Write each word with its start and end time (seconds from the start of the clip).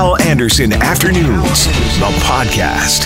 Hal 0.00 0.18
Anderson 0.22 0.72
Afternoons, 0.72 1.66
the 1.66 2.10
podcast. 2.24 3.04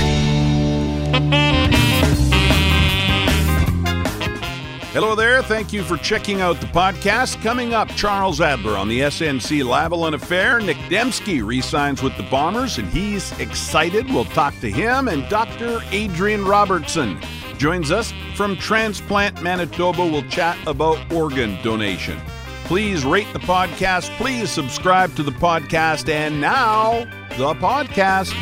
Hello 4.93 5.17
there. 5.17 5.43
Thank 5.43 5.73
you 5.73 5.83
for 5.83 5.97
checking 5.97 6.41
out 6.41 6.61
the 6.61 6.69
podcast. 6.69 7.43
Coming 7.43 7.75
up, 7.75 7.89
Charles 7.97 8.41
Adler 8.41 8.77
on 8.79 8.87
the 8.87 9.01
SNC 9.01 9.65
Lavalin 9.65 10.15
affair. 10.15 10.61
Nick 10.61 10.77
Demski 10.89 11.45
resigns 11.45 12.01
with 12.01 12.17
the 12.17 12.23
Bombers, 12.31 12.79
and 12.79 12.87
he's 12.87 13.37
excited. 13.41 14.09
We'll 14.09 14.27
talk 14.27 14.55
to 14.61 14.71
him. 14.71 15.09
And 15.09 15.29
Dr. 15.29 15.81
Adrian 15.91 16.45
Robertson 16.45 17.21
joins 17.59 17.91
us 17.91 18.13
from 18.37 18.57
Transplant 18.57 19.43
Manitoba. 19.43 20.07
We'll 20.07 20.23
chat 20.29 20.57
about 20.65 21.13
organ 21.13 21.61
donation. 21.65 22.21
Please 22.65 23.05
rate 23.05 23.31
the 23.33 23.39
podcast. 23.39 24.09
Please 24.17 24.51
subscribe 24.51 25.15
to 25.17 25.23
the 25.23 25.33
podcast. 25.33 26.09
And 26.09 26.41
now, 26.41 27.05
the 27.37 27.55
podcast. 27.55 28.35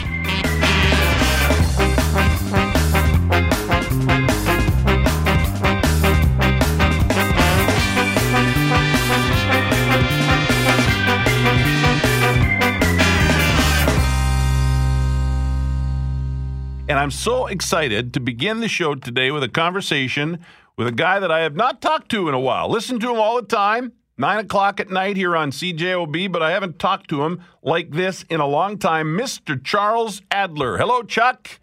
And 16.88 16.98
I'm 16.98 17.10
so 17.10 17.46
excited 17.46 18.12
to 18.12 18.20
begin 18.20 18.60
the 18.60 18.68
show 18.68 18.94
today 18.94 19.30
with 19.30 19.42
a 19.42 19.48
conversation 19.48 20.38
with 20.76 20.86
a 20.86 20.92
guy 20.92 21.18
that 21.18 21.30
I 21.30 21.40
have 21.40 21.56
not 21.56 21.80
talked 21.80 22.10
to 22.10 22.28
in 22.28 22.34
a 22.34 22.40
while. 22.40 22.68
Listen 22.68 23.00
to 23.00 23.10
him 23.10 23.18
all 23.18 23.36
the 23.36 23.48
time, 23.48 23.92
nine 24.18 24.38
o'clock 24.38 24.80
at 24.80 24.90
night 24.90 25.16
here 25.16 25.36
on 25.36 25.50
CJOB, 25.50 26.30
but 26.32 26.42
I 26.42 26.50
haven't 26.52 26.78
talked 26.78 27.08
to 27.10 27.22
him 27.24 27.40
like 27.62 27.90
this 27.90 28.24
in 28.30 28.40
a 28.40 28.46
long 28.46 28.78
time. 28.78 29.16
Mr. 29.16 29.62
Charles 29.62 30.22
Adler. 30.30 30.78
Hello, 30.78 31.02
Chuck. 31.02 31.60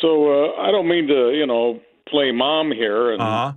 So 0.00 0.08
uh, 0.30 0.60
I 0.60 0.70
don't 0.70 0.88
mean 0.88 1.06
to, 1.08 1.32
you 1.34 1.46
know, 1.46 1.80
play 2.08 2.30
mom 2.32 2.70
here. 2.72 3.12
And 3.12 3.20
Uh 3.20 3.24
huh. 3.24 3.52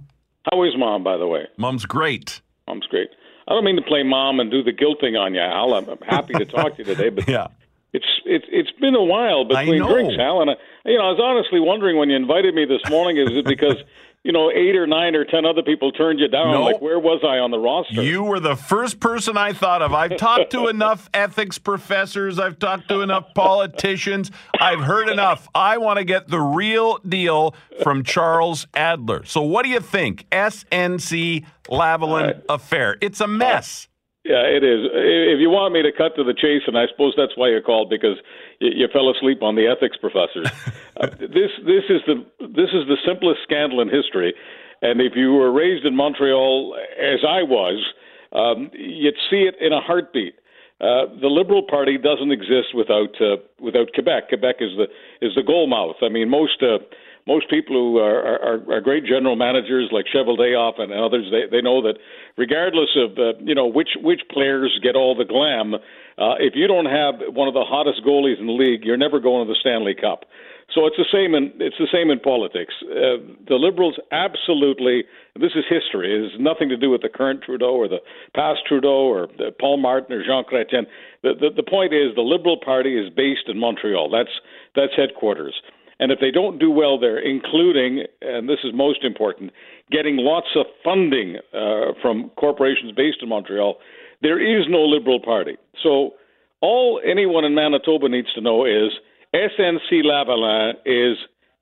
how 0.51 0.63
is 0.63 0.73
mom, 0.77 1.03
by 1.03 1.17
the 1.17 1.27
way? 1.27 1.45
Mom's 1.57 1.85
great. 1.85 2.41
Mom's 2.67 2.87
great. 2.87 3.09
I 3.47 3.53
don't 3.53 3.63
mean 3.65 3.75
to 3.75 3.81
play 3.81 4.03
mom 4.03 4.39
and 4.39 4.49
do 4.49 4.63
the 4.63 4.71
guilting 4.71 5.19
on 5.19 5.33
you, 5.33 5.41
Al. 5.41 5.73
I'm, 5.73 5.87
I'm 5.89 5.97
happy 6.07 6.33
to 6.35 6.45
talk 6.45 6.77
to 6.77 6.79
you 6.79 6.85
today, 6.85 7.09
but 7.09 7.27
Yeah. 7.27 7.47
it's 7.93 8.05
it's 8.25 8.45
it's 8.49 8.71
been 8.79 8.95
a 8.95 9.03
while 9.03 9.43
between 9.45 9.81
drinks, 9.85 10.15
Al. 10.19 10.41
And 10.41 10.51
I, 10.51 10.53
you 10.85 10.97
know, 10.97 11.05
I 11.05 11.11
was 11.11 11.19
honestly 11.21 11.59
wondering 11.59 11.97
when 11.97 12.09
you 12.09 12.15
invited 12.15 12.55
me 12.55 12.65
this 12.65 12.81
morning, 12.89 13.17
is 13.17 13.27
it 13.31 13.45
because 13.45 13.77
you 14.23 14.31
know 14.31 14.51
eight 14.51 14.75
or 14.75 14.85
nine 14.85 15.15
or 15.15 15.25
ten 15.25 15.45
other 15.45 15.63
people 15.63 15.91
turned 15.91 16.19
you 16.19 16.27
down? 16.27 16.51
No. 16.51 16.63
Like 16.63 16.81
where 16.81 16.99
was 16.99 17.21
I 17.23 17.39
on 17.39 17.51
the 17.51 17.59
roster? 17.59 18.01
You 18.01 18.23
were 18.23 18.39
the 18.39 18.55
first 18.55 18.99
person 18.99 19.37
I 19.37 19.53
thought 19.53 19.81
of. 19.81 19.93
I've 19.93 20.17
talked 20.17 20.51
to 20.51 20.67
enough 20.69 21.09
ethics 21.13 21.57
professors. 21.57 22.39
I've 22.39 22.59
talked 22.59 22.87
to 22.89 23.01
enough 23.01 23.33
politicians. 23.33 24.31
I've 24.59 24.81
heard 24.81 25.09
enough. 25.09 25.47
I 25.55 25.77
want 25.77 25.97
to 25.97 26.03
get 26.03 26.27
the 26.27 26.39
real 26.41 26.99
deal 26.99 27.55
from 27.83 28.03
Charles 28.03 28.67
Adler. 28.75 29.25
So, 29.25 29.41
what 29.41 29.63
do 29.63 29.69
you 29.69 29.79
think? 29.79 30.29
SNC 30.31 31.45
Lavalin 31.65 32.41
affair. 32.49 32.97
It's 33.01 33.21
a 33.21 33.27
mess. 33.27 33.87
Yeah, 34.23 34.45
it 34.45 34.63
is. 34.63 34.85
If 34.93 35.39
you 35.39 35.49
want 35.49 35.73
me 35.73 35.81
to 35.81 35.91
cut 35.91 36.15
to 36.15 36.23
the 36.23 36.35
chase, 36.35 36.61
and 36.67 36.77
I 36.77 36.85
suppose 36.91 37.15
that's 37.17 37.35
why 37.35 37.49
you 37.49 37.59
called 37.61 37.89
because 37.89 38.17
you, 38.61 38.71
you 38.75 38.87
fell 38.93 39.09
asleep 39.09 39.41
on 39.41 39.55
the 39.55 39.67
ethics 39.67 39.97
professors. 39.97 40.47
uh, 41.01 41.07
this 41.19 41.51
this 41.65 41.85
is 41.89 42.01
the 42.07 42.23
this 42.39 42.69
is 42.71 42.87
the 42.87 42.97
simplest 43.05 43.41
scandal 43.43 43.81
in 43.81 43.89
history, 43.89 44.33
and 44.81 45.01
if 45.01 45.13
you 45.15 45.33
were 45.33 45.51
raised 45.51 45.85
in 45.85 45.95
Montreal 45.95 46.77
as 46.97 47.19
I 47.27 47.43
was, 47.43 47.83
um, 48.31 48.69
you'd 48.73 49.19
see 49.29 49.49
it 49.49 49.55
in 49.59 49.73
a 49.73 49.81
heartbeat. 49.81 50.35
Uh, 50.79 51.05
the 51.21 51.27
Liberal 51.27 51.61
Party 51.61 51.97
doesn't 51.97 52.31
exist 52.31 52.73
without 52.73 53.13
uh, 53.21 53.37
without 53.59 53.93
Quebec. 53.93 54.29
Quebec 54.29 54.55
is 54.61 54.71
the 54.77 54.87
is 55.25 55.35
the 55.35 55.41
goalmouth. 55.41 56.01
I 56.01 56.09
mean, 56.09 56.29
most 56.29 56.63
uh, 56.63 56.79
most 57.27 57.49
people 57.49 57.75
who 57.75 57.97
are, 57.97 58.21
are, 58.21 58.73
are 58.73 58.81
great 58.81 59.05
general 59.05 59.35
managers 59.35 59.89
like 59.91 60.05
Cheveldayoff 60.13 60.79
and 60.79 60.91
others, 60.91 61.31
they, 61.31 61.49
they 61.55 61.61
know 61.61 61.81
that 61.81 61.97
regardless 62.37 62.89
of 62.95 63.17
uh, 63.17 63.37
you 63.39 63.55
know 63.55 63.67
which 63.67 63.89
which 64.01 64.21
players 64.31 64.79
get 64.81 64.95
all 64.95 65.15
the 65.15 65.25
glam, 65.25 65.75
uh, 65.75 66.35
if 66.39 66.53
you 66.55 66.67
don't 66.67 66.87
have 66.87 67.15
one 67.33 67.47
of 67.47 67.53
the 67.53 67.65
hottest 67.67 68.01
goalies 68.05 68.39
in 68.39 68.47
the 68.47 68.53
league, 68.53 68.83
you're 68.83 68.97
never 68.97 69.19
going 69.19 69.45
to 69.45 69.51
the 69.51 69.57
Stanley 69.59 69.95
Cup. 69.95 70.25
So 70.73 70.85
it's 70.85 70.95
the 70.95 71.09
same 71.11 71.35
in 71.35 71.51
it's 71.59 71.77
the 71.77 71.87
same 71.91 72.09
in 72.09 72.19
politics. 72.19 72.73
Uh, 72.83 73.19
the 73.47 73.55
Liberals 73.55 73.99
absolutely. 74.11 75.03
This 75.35 75.51
is 75.55 75.65
history. 75.69 76.15
It 76.15 76.31
has 76.31 76.39
nothing 76.39 76.69
to 76.69 76.77
do 76.77 76.89
with 76.89 77.01
the 77.01 77.09
current 77.09 77.43
Trudeau 77.43 77.75
or 77.75 77.87
the 77.87 77.99
past 78.35 78.61
Trudeau 78.67 79.07
or 79.07 79.27
Paul 79.59 79.77
Martin 79.77 80.15
or 80.15 80.23
Jean 80.23 80.43
Chrétien. 80.43 80.87
The, 81.23 81.33
the 81.39 81.49
the 81.55 81.63
point 81.63 81.93
is 81.93 82.15
the 82.15 82.21
Liberal 82.21 82.57
Party 82.57 82.97
is 82.97 83.09
based 83.13 83.47
in 83.47 83.59
Montreal. 83.59 84.09
That's 84.09 84.31
that's 84.75 84.93
headquarters. 84.95 85.55
And 86.01 86.11
if 86.11 86.19
they 86.19 86.31
don't 86.31 86.57
do 86.57 86.71
well 86.71 86.99
there, 86.99 87.19
including, 87.19 88.05
and 88.21 88.49
this 88.49 88.57
is 88.63 88.71
most 88.73 89.03
important, 89.03 89.51
getting 89.91 90.17
lots 90.17 90.47
of 90.55 90.65
funding 90.83 91.37
uh, 91.53 91.93
from 92.01 92.31
corporations 92.37 92.91
based 92.91 93.19
in 93.21 93.29
Montreal, 93.29 93.77
there 94.23 94.39
is 94.39 94.65
no 94.67 94.79
Liberal 94.79 95.19
Party. 95.19 95.57
So 95.81 96.15
all 96.59 96.99
anyone 97.05 97.45
in 97.45 97.53
Manitoba 97.53 98.09
needs 98.09 98.33
to 98.33 98.41
know 98.41 98.65
is 98.65 98.91
SNC 99.35 100.03
Lavalin 100.03 100.73
is 100.85 101.17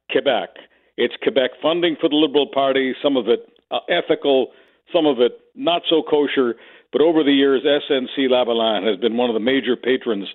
Quebec. 0.09 0.49
It's 0.95 1.15
Quebec 1.21 1.51
funding 1.61 1.97
for 1.99 2.07
the 2.07 2.15
Liberal 2.15 2.47
Party, 2.47 2.93
some 3.03 3.17
of 3.17 3.27
it 3.27 3.45
uh, 3.71 3.79
ethical, 3.89 4.51
some 4.93 5.05
of 5.05 5.19
it 5.19 5.39
not 5.53 5.81
so 5.89 6.01
kosher. 6.01 6.55
But 6.93 7.01
over 7.01 7.23
the 7.25 7.33
years, 7.33 7.63
SNC 7.63 8.29
Lavalin 8.29 8.87
has 8.89 8.97
been 8.99 9.17
one 9.17 9.29
of 9.29 9.33
the 9.33 9.39
major 9.41 9.75
patrons 9.75 10.27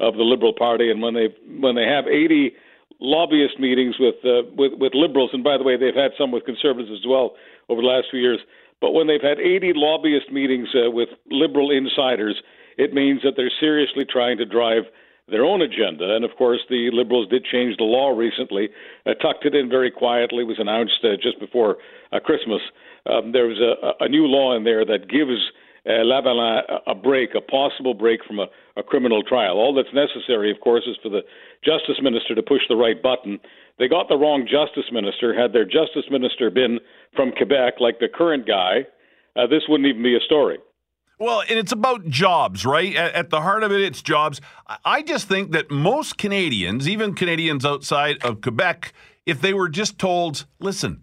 of 0.00 0.14
the 0.14 0.22
Liberal 0.22 0.54
Party. 0.54 0.90
And 0.90 1.02
when 1.02 1.12
they 1.12 1.28
when 1.60 1.74
they 1.76 1.84
have 1.84 2.06
80 2.06 2.52
lobbyist 3.00 3.58
meetings 3.58 3.96
with, 3.98 4.16
uh, 4.24 4.48
with 4.56 4.72
with 4.78 4.94
liberals, 4.94 5.30
and 5.32 5.42
by 5.42 5.56
the 5.56 5.64
way, 5.64 5.76
they've 5.76 5.94
had 5.94 6.12
some 6.18 6.30
with 6.30 6.44
conservatives 6.44 6.90
as 6.92 7.06
well 7.06 7.34
over 7.68 7.80
the 7.80 7.88
last 7.88 8.06
few 8.10 8.20
years. 8.20 8.40
But 8.80 8.92
when 8.92 9.06
they've 9.06 9.20
had 9.20 9.38
80 9.38 9.72
lobbyist 9.74 10.32
meetings 10.32 10.68
uh, 10.74 10.90
with 10.90 11.10
liberal 11.30 11.70
insiders, 11.70 12.40
it 12.78 12.94
means 12.94 13.20
that 13.22 13.32
they're 13.36 13.52
seriously 13.60 14.04
trying 14.08 14.38
to 14.38 14.46
drive 14.46 14.84
their 15.28 15.44
own 15.44 15.62
agenda. 15.62 16.14
And 16.16 16.24
of 16.24 16.32
course, 16.36 16.60
the 16.68 16.90
Liberals 16.92 17.28
did 17.28 17.44
change 17.44 17.76
the 17.76 17.84
law 17.84 18.10
recently, 18.10 18.70
uh, 19.06 19.14
tucked 19.14 19.44
it 19.44 19.54
in 19.54 19.68
very 19.68 19.90
quietly. 19.90 20.42
It 20.42 20.48
was 20.48 20.58
announced 20.58 21.04
uh, 21.04 21.16
just 21.22 21.38
before 21.38 21.76
uh, 22.12 22.20
Christmas. 22.20 22.60
Um, 23.06 23.32
there 23.32 23.46
was 23.46 23.58
a, 23.60 24.04
a 24.04 24.08
new 24.08 24.26
law 24.26 24.56
in 24.56 24.64
there 24.64 24.84
that 24.84 25.08
gives 25.08 25.40
uh, 25.86 26.04
Lavalin 26.04 26.62
a 26.86 26.94
break, 26.94 27.30
a 27.34 27.40
possible 27.40 27.94
break 27.94 28.20
from 28.26 28.38
a, 28.38 28.46
a 28.76 28.82
criminal 28.82 29.22
trial. 29.22 29.56
All 29.56 29.74
that's 29.74 29.94
necessary, 29.94 30.50
of 30.50 30.60
course, 30.60 30.84
is 30.86 30.96
for 31.02 31.08
the 31.08 31.22
justice 31.64 32.00
minister 32.02 32.34
to 32.34 32.42
push 32.42 32.62
the 32.68 32.76
right 32.76 33.00
button. 33.02 33.38
They 33.78 33.88
got 33.88 34.08
the 34.08 34.16
wrong 34.16 34.46
justice 34.46 34.90
minister. 34.92 35.34
Had 35.34 35.52
their 35.52 35.64
justice 35.64 36.04
minister 36.10 36.50
been 36.50 36.80
from 37.16 37.32
Quebec, 37.32 37.74
like 37.80 37.98
the 37.98 38.08
current 38.12 38.46
guy, 38.46 38.86
uh, 39.36 39.46
this 39.46 39.62
wouldn't 39.68 39.88
even 39.88 40.02
be 40.02 40.16
a 40.16 40.20
story. 40.20 40.58
Well, 41.18 41.42
and 41.42 41.58
it's 41.58 41.72
about 41.72 42.08
jobs, 42.08 42.64
right? 42.64 42.94
At, 42.94 43.14
at, 43.14 43.30
the 43.30 43.42
heart 43.42 43.62
of 43.62 43.72
it, 43.72 43.82
it's 43.82 44.00
jobs. 44.00 44.40
I 44.86 45.02
just 45.02 45.28
think 45.28 45.52
that 45.52 45.70
most 45.70 46.16
Canadians, 46.16 46.88
even 46.88 47.14
Canadians 47.14 47.64
outside 47.64 48.16
of 48.22 48.40
Quebec, 48.40 48.94
if 49.26 49.40
they 49.42 49.52
were 49.52 49.68
just 49.68 49.98
told, 49.98 50.46
listen, 50.60 51.02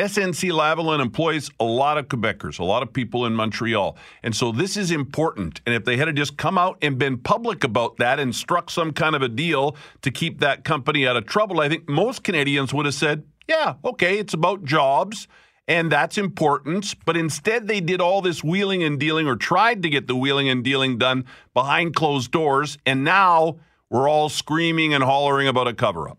SNC 0.00 0.50
Lavalin 0.50 0.98
employs 0.98 1.50
a 1.60 1.64
lot 1.64 1.98
of 1.98 2.08
Quebecers, 2.08 2.58
a 2.58 2.64
lot 2.64 2.82
of 2.82 2.90
people 2.90 3.26
in 3.26 3.34
Montreal. 3.34 3.98
And 4.22 4.34
so 4.34 4.50
this 4.50 4.78
is 4.78 4.90
important. 4.90 5.60
And 5.66 5.74
if 5.74 5.84
they 5.84 5.98
had 5.98 6.16
just 6.16 6.38
come 6.38 6.56
out 6.56 6.78
and 6.80 6.98
been 6.98 7.18
public 7.18 7.64
about 7.64 7.98
that 7.98 8.18
and 8.18 8.34
struck 8.34 8.70
some 8.70 8.92
kind 8.94 9.14
of 9.14 9.20
a 9.20 9.28
deal 9.28 9.76
to 10.00 10.10
keep 10.10 10.40
that 10.40 10.64
company 10.64 11.06
out 11.06 11.18
of 11.18 11.26
trouble, 11.26 11.60
I 11.60 11.68
think 11.68 11.86
most 11.86 12.24
Canadians 12.24 12.72
would 12.72 12.86
have 12.86 12.94
said, 12.94 13.24
yeah, 13.46 13.74
okay, 13.84 14.18
it's 14.18 14.32
about 14.32 14.64
jobs 14.64 15.28
and 15.68 15.92
that's 15.92 16.16
important. 16.16 16.94
But 17.04 17.18
instead, 17.18 17.68
they 17.68 17.82
did 17.82 18.00
all 18.00 18.22
this 18.22 18.42
wheeling 18.42 18.82
and 18.82 18.98
dealing 18.98 19.26
or 19.26 19.36
tried 19.36 19.82
to 19.82 19.90
get 19.90 20.06
the 20.06 20.16
wheeling 20.16 20.48
and 20.48 20.64
dealing 20.64 20.96
done 20.96 21.26
behind 21.52 21.94
closed 21.94 22.30
doors. 22.30 22.78
And 22.86 23.04
now 23.04 23.58
we're 23.90 24.08
all 24.08 24.30
screaming 24.30 24.94
and 24.94 25.04
hollering 25.04 25.46
about 25.46 25.68
a 25.68 25.74
cover 25.74 26.08
up. 26.08 26.18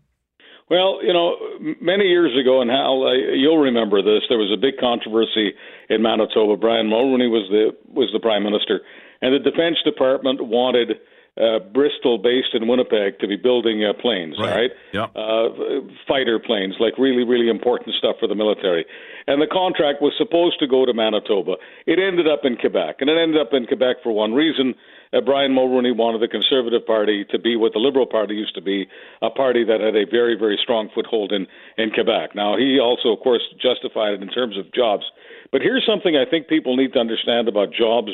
Well, 0.72 1.04
you 1.04 1.12
know, 1.12 1.36
many 1.82 2.06
years 2.08 2.32
ago, 2.32 2.62
and 2.62 2.70
Hal, 2.70 3.04
you'll 3.36 3.58
remember 3.58 4.00
this. 4.00 4.24
There 4.30 4.38
was 4.38 4.50
a 4.50 4.56
big 4.56 4.80
controversy 4.80 5.52
in 5.90 6.00
Manitoba. 6.00 6.56
Brian 6.56 6.88
Mulroney 6.88 7.28
was 7.28 7.44
the 7.52 7.76
was 7.92 8.08
the 8.14 8.20
prime 8.20 8.42
minister, 8.42 8.80
and 9.20 9.34
the 9.34 9.50
Defense 9.50 9.76
Department 9.84 10.40
wanted 10.40 10.96
uh, 11.40 11.58
Bristol, 11.72 12.18
based 12.18 12.52
in 12.52 12.68
Winnipeg, 12.68 13.18
to 13.20 13.26
be 13.26 13.36
building 13.36 13.82
uh, 13.84 13.94
planes. 14.00 14.36
Right. 14.38 14.50
All 14.52 14.58
right, 14.60 14.70
Yep. 14.92 15.10
uh, 15.16 15.94
fighter 16.06 16.38
planes, 16.38 16.74
like 16.78 16.98
really, 16.98 17.24
really 17.24 17.48
important 17.48 17.94
stuff 17.96 18.16
for 18.20 18.26
the 18.28 18.34
military. 18.34 18.84
And 19.26 19.40
the 19.40 19.46
contract 19.46 20.02
was 20.02 20.12
supposed 20.18 20.58
to 20.60 20.66
go 20.66 20.84
to 20.84 20.92
Manitoba. 20.92 21.54
It 21.86 21.98
ended 21.98 22.28
up 22.28 22.40
in 22.44 22.56
Quebec, 22.56 22.96
and 23.00 23.08
it 23.08 23.16
ended 23.16 23.40
up 23.40 23.54
in 23.54 23.66
Quebec 23.66 23.96
for 24.02 24.12
one 24.12 24.34
reason. 24.34 24.74
Uh, 25.14 25.20
Brian 25.22 25.52
Mulroney 25.52 25.96
wanted 25.96 26.20
the 26.20 26.28
Conservative 26.28 26.84
Party 26.86 27.24
to 27.30 27.38
be 27.38 27.56
what 27.56 27.72
the 27.72 27.78
Liberal 27.78 28.06
Party 28.06 28.34
used 28.34 28.54
to 28.56 28.60
be, 28.62 28.86
a 29.22 29.30
party 29.30 29.64
that 29.64 29.80
had 29.80 29.96
a 29.96 30.04
very, 30.04 30.36
very 30.38 30.58
strong 30.62 30.90
foothold 30.94 31.32
in, 31.32 31.46
in 31.78 31.90
Quebec. 31.90 32.34
Now, 32.34 32.56
he 32.58 32.78
also, 32.78 33.08
of 33.10 33.20
course, 33.20 33.42
justified 33.60 34.12
it 34.14 34.22
in 34.22 34.28
terms 34.28 34.58
of 34.58 34.70
jobs. 34.74 35.04
But 35.50 35.62
here's 35.62 35.86
something 35.86 36.16
I 36.16 36.28
think 36.28 36.48
people 36.48 36.76
need 36.76 36.92
to 36.94 36.98
understand 36.98 37.48
about 37.48 37.72
jobs 37.72 38.10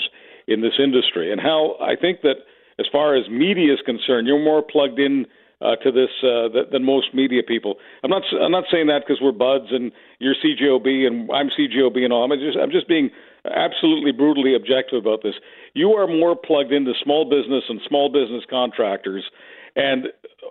in 0.46 0.60
this 0.60 0.74
industry 0.78 1.32
and 1.32 1.40
how 1.40 1.76
I 1.80 1.94
think 1.94 2.22
that 2.22 2.36
as 2.78 2.86
far 2.90 3.16
as 3.16 3.28
media 3.28 3.72
is 3.72 3.80
concerned, 3.84 4.26
you're 4.26 4.42
more 4.42 4.62
plugged 4.62 4.98
in 4.98 5.26
uh, 5.60 5.74
to 5.82 5.90
this 5.90 6.10
uh, 6.22 6.48
than 6.70 6.84
most 6.84 7.12
media 7.12 7.42
people. 7.42 7.76
I'm 8.04 8.10
not 8.10 8.22
I'm 8.40 8.52
not 8.52 8.64
saying 8.70 8.86
that 8.86 9.02
because 9.06 9.20
we're 9.20 9.32
buds 9.32 9.66
and 9.70 9.90
you're 10.20 10.34
CJOB 10.34 10.86
and 11.06 11.30
I'm 11.32 11.50
CJOB 11.50 11.98
and 11.98 12.12
all. 12.12 12.30
I'm 12.30 12.38
just 12.38 12.56
I'm 12.56 12.70
just 12.70 12.86
being 12.86 13.10
absolutely 13.44 14.12
brutally 14.12 14.54
objective 14.54 14.98
about 14.98 15.22
this. 15.22 15.34
You 15.74 15.90
are 15.92 16.06
more 16.06 16.36
plugged 16.36 16.72
into 16.72 16.92
small 17.02 17.24
business 17.24 17.64
and 17.68 17.80
small 17.88 18.08
business 18.08 18.44
contractors. 18.48 19.24
And 19.74 20.06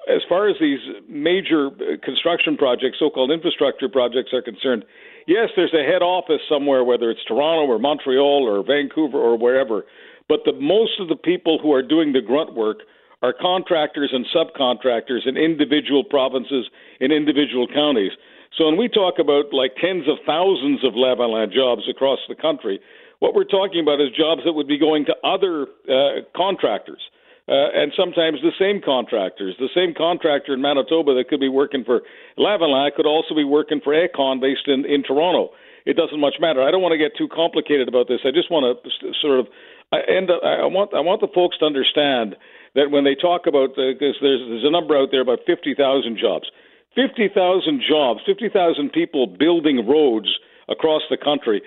as 0.08 0.22
far 0.28 0.48
as 0.48 0.56
these 0.60 0.80
major 1.10 1.70
construction 2.04 2.56
projects, 2.56 2.98
so-called 3.00 3.32
infrastructure 3.32 3.90
projects 3.90 4.32
are 4.32 4.42
concerned, 4.42 4.86
yes, 5.28 5.50
there's 5.56 5.74
a 5.74 5.84
head 5.84 6.02
office 6.02 6.42
somewhere, 6.48 6.84
whether 6.84 7.12
it's 7.12 7.20
Toronto 7.28 7.72
or 7.72 7.80
Montreal 7.80 8.48
or 8.48 8.64
Vancouver 8.64 9.18
or 9.18 9.38
wherever. 9.38 9.84
But 10.30 10.42
the 10.46 10.54
most 10.54 11.00
of 11.00 11.08
the 11.08 11.16
people 11.16 11.60
who 11.62 11.74
are 11.74 11.82
doing 11.84 12.14
the 12.14 12.22
grunt 12.22 12.54
work 12.54 12.80
are 13.22 13.34
contractors 13.34 14.12
and 14.14 14.26
subcontractors 14.36 15.26
in 15.26 15.38
individual 15.38 16.04
provinces 16.04 16.70
in 17.00 17.12
individual 17.12 17.68
counties. 17.68 18.12
So 18.58 18.66
when 18.66 18.78
we 18.78 18.88
talk 18.88 19.16
about 19.20 19.54
like 19.54 19.76
tens 19.82 20.08
of 20.08 20.18
thousands 20.26 20.84
of 20.84 20.94
Lavalin 20.94 21.52
jobs 21.52 21.84
across 21.90 22.20
the 22.30 22.36
country, 22.36 22.80
what 23.20 23.34
we're 23.34 23.50
talking 23.50 23.82
about 23.82 24.00
is 24.00 24.10
jobs 24.16 24.42
that 24.46 24.54
would 24.54 24.68
be 24.68 24.78
going 24.78 25.06
to 25.06 25.16
other 25.24 25.68
uh, 25.90 26.22
contractors. 26.36 27.02
Uh, 27.50 27.72
and 27.74 27.94
sometimes 27.96 28.40
the 28.44 28.52
same 28.60 28.82
contractors. 28.84 29.56
The 29.58 29.72
same 29.74 29.94
contractor 29.96 30.54
in 30.54 30.62
Manitoba 30.62 31.16
that 31.16 31.30
could 31.30 31.40
be 31.40 31.48
working 31.48 31.86
for 31.86 32.02
Lavalin 32.38 32.94
could 32.94 33.06
also 33.06 33.34
be 33.34 33.46
working 33.46 33.80
for 33.82 33.94
Aecon 33.94 34.42
based 34.42 34.68
in, 34.68 34.84
in 34.86 35.02
Toronto. 35.02 35.56
It 35.86 35.96
doesn't 35.96 36.20
much 36.20 36.36
matter. 36.42 36.62
I 36.62 36.72
don't 36.72 36.82
want 36.82 36.92
to 36.92 36.98
get 36.98 37.16
too 37.18 37.30
complicated 37.32 37.88
about 37.88 38.10
this. 38.10 38.20
I 38.28 38.32
just 38.36 38.52
want 38.52 38.68
to 38.68 39.14
sort 39.22 39.40
of 39.40 39.48
I, 39.92 39.98
and 40.08 40.30
I 40.30 40.66
want 40.68 40.94
I 40.94 41.00
want 41.00 41.22
the 41.22 41.32
folks 41.34 41.58
to 41.60 41.66
understand 41.66 42.36
that 42.76 42.92
when 42.92 43.04
they 43.04 43.16
talk 43.16 43.48
about 43.48 43.70
because 43.76 44.20
there's 44.20 44.44
there's 44.44 44.68
a 44.68 44.72
number 44.72 44.98
out 44.98 45.10
there 45.12 45.22
about 45.22 45.40
50,000 45.48 46.18
jobs. 46.18 46.48
50,000 46.96 47.84
jobs, 47.88 48.22
50,000 48.26 48.90
people 48.92 49.28
building 49.28 49.86
roads 49.88 50.28
across 50.68 51.04
the 51.10 51.18
country. 51.18 51.62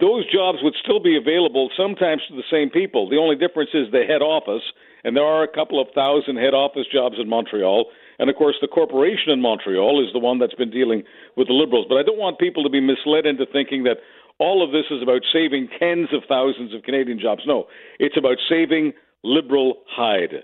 Those 0.00 0.22
jobs 0.30 0.58
would 0.62 0.74
still 0.80 1.00
be 1.02 1.16
available 1.16 1.68
sometimes 1.76 2.22
to 2.28 2.36
the 2.36 2.46
same 2.48 2.70
people. 2.70 3.10
The 3.10 3.18
only 3.18 3.34
difference 3.34 3.70
is 3.74 3.90
the 3.90 4.04
head 4.06 4.22
office, 4.22 4.62
and 5.02 5.16
there 5.16 5.24
are 5.24 5.42
a 5.42 5.50
couple 5.50 5.82
of 5.82 5.88
thousand 5.92 6.36
head 6.36 6.54
office 6.54 6.86
jobs 6.86 7.16
in 7.18 7.28
Montreal. 7.28 7.86
And 8.20 8.30
of 8.30 8.36
course, 8.36 8.54
the 8.62 8.68
corporation 8.68 9.32
in 9.32 9.42
Montreal 9.42 9.98
is 10.06 10.12
the 10.12 10.20
one 10.20 10.38
that's 10.38 10.54
been 10.54 10.70
dealing 10.70 11.02
with 11.36 11.48
the 11.48 11.54
Liberals. 11.54 11.86
But 11.88 11.98
I 11.98 12.04
don't 12.04 12.18
want 12.18 12.38
people 12.38 12.62
to 12.62 12.70
be 12.70 12.80
misled 12.80 13.26
into 13.26 13.44
thinking 13.50 13.82
that 13.82 13.98
all 14.42 14.64
of 14.64 14.72
this 14.72 14.86
is 14.90 15.00
about 15.00 15.22
saving 15.32 15.68
tens 15.78 16.08
of 16.12 16.24
thousands 16.28 16.74
of 16.74 16.82
Canadian 16.82 17.20
jobs. 17.20 17.42
No, 17.46 17.66
it's 18.00 18.16
about 18.16 18.38
saving 18.48 18.92
liberal 19.22 19.84
hide. 19.86 20.42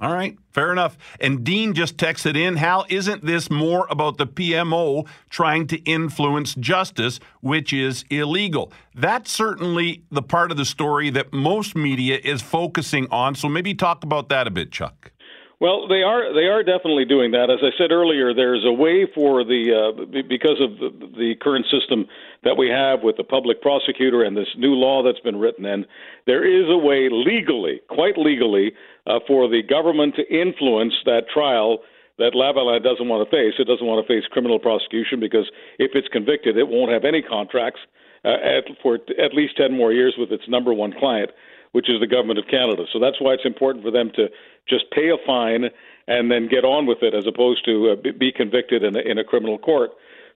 All 0.00 0.12
right, 0.12 0.36
fair 0.52 0.72
enough. 0.72 0.96
And 1.20 1.44
Dean 1.44 1.72
just 1.74 1.96
texted 1.96 2.36
in, 2.36 2.56
Hal, 2.56 2.84
isn't 2.88 3.24
this 3.24 3.48
more 3.50 3.86
about 3.90 4.16
the 4.16 4.26
PMO 4.26 5.08
trying 5.28 5.66
to 5.68 5.76
influence 5.78 6.54
justice, 6.54 7.18
which 7.40 7.72
is 7.72 8.04
illegal? 8.10 8.72
That's 8.94 9.30
certainly 9.30 10.04
the 10.10 10.22
part 10.22 10.50
of 10.50 10.56
the 10.56 10.64
story 10.64 11.10
that 11.10 11.32
most 11.32 11.76
media 11.76 12.18
is 12.22 12.42
focusing 12.42 13.06
on. 13.10 13.36
So 13.36 13.48
maybe 13.48 13.74
talk 13.74 14.04
about 14.04 14.28
that 14.30 14.46
a 14.46 14.50
bit, 14.50 14.72
Chuck. 14.72 15.12
Well, 15.60 15.88
they 15.88 16.02
are 16.02 16.32
they 16.32 16.46
are 16.46 16.62
definitely 16.62 17.04
doing 17.04 17.32
that. 17.32 17.50
As 17.50 17.58
I 17.62 17.76
said 17.76 17.90
earlier, 17.90 18.32
there's 18.32 18.64
a 18.64 18.72
way 18.72 19.08
for 19.12 19.42
the 19.42 19.74
uh, 19.74 20.22
because 20.28 20.60
of 20.60 20.78
the, 20.78 21.06
the 21.18 21.34
current 21.40 21.66
system 21.66 22.06
that 22.44 22.56
we 22.56 22.68
have 22.68 23.02
with 23.02 23.16
the 23.16 23.24
public 23.24 23.60
prosecutor 23.60 24.22
and 24.22 24.36
this 24.36 24.48
new 24.56 24.72
law 24.72 25.02
that's 25.02 25.20
been 25.20 25.36
written 25.36 25.64
in, 25.64 25.84
there 26.26 26.46
is 26.46 26.68
a 26.68 26.76
way 26.76 27.08
legally, 27.10 27.80
quite 27.88 28.16
legally, 28.16 28.72
uh, 29.06 29.18
for 29.26 29.48
the 29.48 29.62
government 29.62 30.14
to 30.16 30.22
influence 30.28 30.94
that 31.04 31.28
trial 31.32 31.78
that 32.18 32.32
Lavalin 32.34 32.82
doesn't 32.82 33.08
want 33.08 33.28
to 33.28 33.30
face. 33.30 33.54
It 33.58 33.66
doesn't 33.66 33.86
want 33.86 34.04
to 34.04 34.12
face 34.12 34.26
criminal 34.30 34.58
prosecution 34.58 35.20
because 35.20 35.50
if 35.78 35.92
it's 35.94 36.08
convicted, 36.08 36.56
it 36.56 36.68
won't 36.68 36.92
have 36.92 37.04
any 37.04 37.22
contracts 37.22 37.80
uh, 38.24 38.28
at, 38.42 38.64
for 38.82 38.96
at 38.96 39.34
least 39.34 39.56
10 39.56 39.72
more 39.72 39.92
years 39.92 40.14
with 40.18 40.32
its 40.32 40.48
number 40.48 40.72
one 40.72 40.92
client 40.98 41.30
which 41.72 41.88
is 41.88 42.00
the 42.00 42.06
government 42.06 42.38
of 42.38 42.46
Canada. 42.48 42.84
So 42.92 42.98
that's 42.98 43.20
why 43.20 43.34
it's 43.34 43.44
important 43.44 43.84
for 43.84 43.90
them 43.90 44.10
to 44.16 44.28
just 44.68 44.90
pay 44.90 45.10
a 45.10 45.16
fine 45.26 45.66
and 46.06 46.30
then 46.30 46.48
get 46.48 46.64
on 46.64 46.86
with 46.86 46.98
it, 47.02 47.14
as 47.14 47.24
opposed 47.26 47.64
to 47.66 47.92
uh, 47.92 48.12
be 48.18 48.32
convicted 48.32 48.82
in 48.82 48.96
a, 48.96 49.00
in 49.00 49.18
a 49.18 49.24
criminal 49.24 49.58
court. 49.58 49.90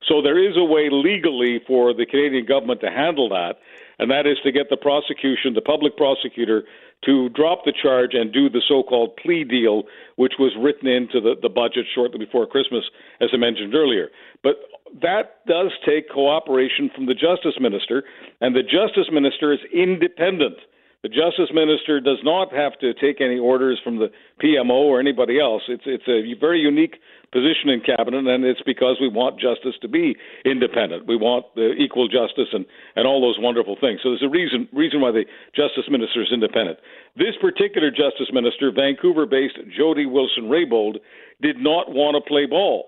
So 0.09 0.21
there 0.21 0.39
is 0.39 0.57
a 0.57 0.65
way 0.65 0.89
legally 0.91 1.61
for 1.67 1.95
the 1.95 2.07
Canadian 2.07 2.47
government 2.47 2.81
to 2.81 2.91
handle 2.91 3.29
that, 3.29 3.57
and 3.99 4.11
that 4.11 4.27
is 4.27 4.39
to 4.45 4.53
get 4.53 4.69
the 4.69 4.77
prosecution, 4.77 5.55
the 5.55 5.61
public 5.61 5.97
prosecutor, 5.97 6.65
to 7.05 7.29
drop 7.31 7.65
the 7.65 7.73
charge 7.73 8.15
and 8.15 8.33
do 8.33 8.49
the 8.49 8.63
so-called 8.67 9.17
plea 9.17 9.45
deal, 9.45 9.85
which 10.17 10.35
was 10.39 10.53
written 10.59 10.89
into 10.89 11.21
the, 11.21 11.35
the 11.41 11.49
budget 11.49 11.87
shortly 11.95 12.19
before 12.19 12.47
Christmas, 12.47 12.85
as 13.21 13.31
I 13.33 13.37
mentioned 13.37 13.75
earlier. 13.75 14.09
But 14.43 14.57
that 15.01 15.45
does 15.47 15.73
take 15.87 16.11
cooperation 16.11 16.91
from 16.95 17.07
the 17.07 17.15
justice 17.15 17.59
minister, 17.61 18.05
and 18.41 18.55
the 18.55 18.63
justice 18.63 19.11
minister 19.13 19.53
is 19.53 19.61
independent. 19.73 20.59
The 21.03 21.09
justice 21.09 21.51
minister 21.53 21.99
does 21.99 22.23
not 22.23 22.55
have 22.55 22.79
to 22.79 22.95
take 22.95 23.21
any 23.21 23.37
orders 23.37 23.81
from 23.83 23.99
the 23.99 24.13
PMO 24.41 24.87
or 24.87 25.01
anybody 25.01 25.41
else. 25.41 25.63
It's 25.67 25.83
it's 25.85 26.07
a 26.07 26.23
very 26.39 26.61
unique 26.61 26.95
position 27.33 27.71
in 27.75 27.81
cabinet, 27.81 28.23
and 28.23 28.45
it's 28.45 28.63
because 28.63 28.99
we 29.01 29.09
want 29.09 29.41
justice 29.41 29.75
to 29.83 29.89
be 29.89 30.15
independent. 30.45 31.09
We 31.09 31.17
want 31.17 31.47
equal 31.59 32.07
justice 32.07 32.55
and 32.55 32.65
and 32.95 33.05
all 33.05 33.21
those 33.21 33.43
wonderful 33.43 33.75
things. 33.81 33.99
So 34.03 34.11
there's 34.11 34.23
a 34.23 34.29
reason 34.29 34.69
reason 34.73 35.01
why 35.01 35.11
the 35.11 35.27
justice 35.57 35.91
minister 35.91 36.23
is 36.23 36.31
independent. 36.31 36.79
This 37.17 37.35
particular 37.41 37.91
justice 37.91 38.31
minister, 38.33 38.71
Vancouver-based 38.71 39.59
Jody 39.77 40.07
Wilson-Raybould, 40.07 41.03
did 41.43 41.59
not 41.59 41.91
want 41.91 42.15
to 42.15 42.23
play 42.23 42.47
ball. 42.47 42.87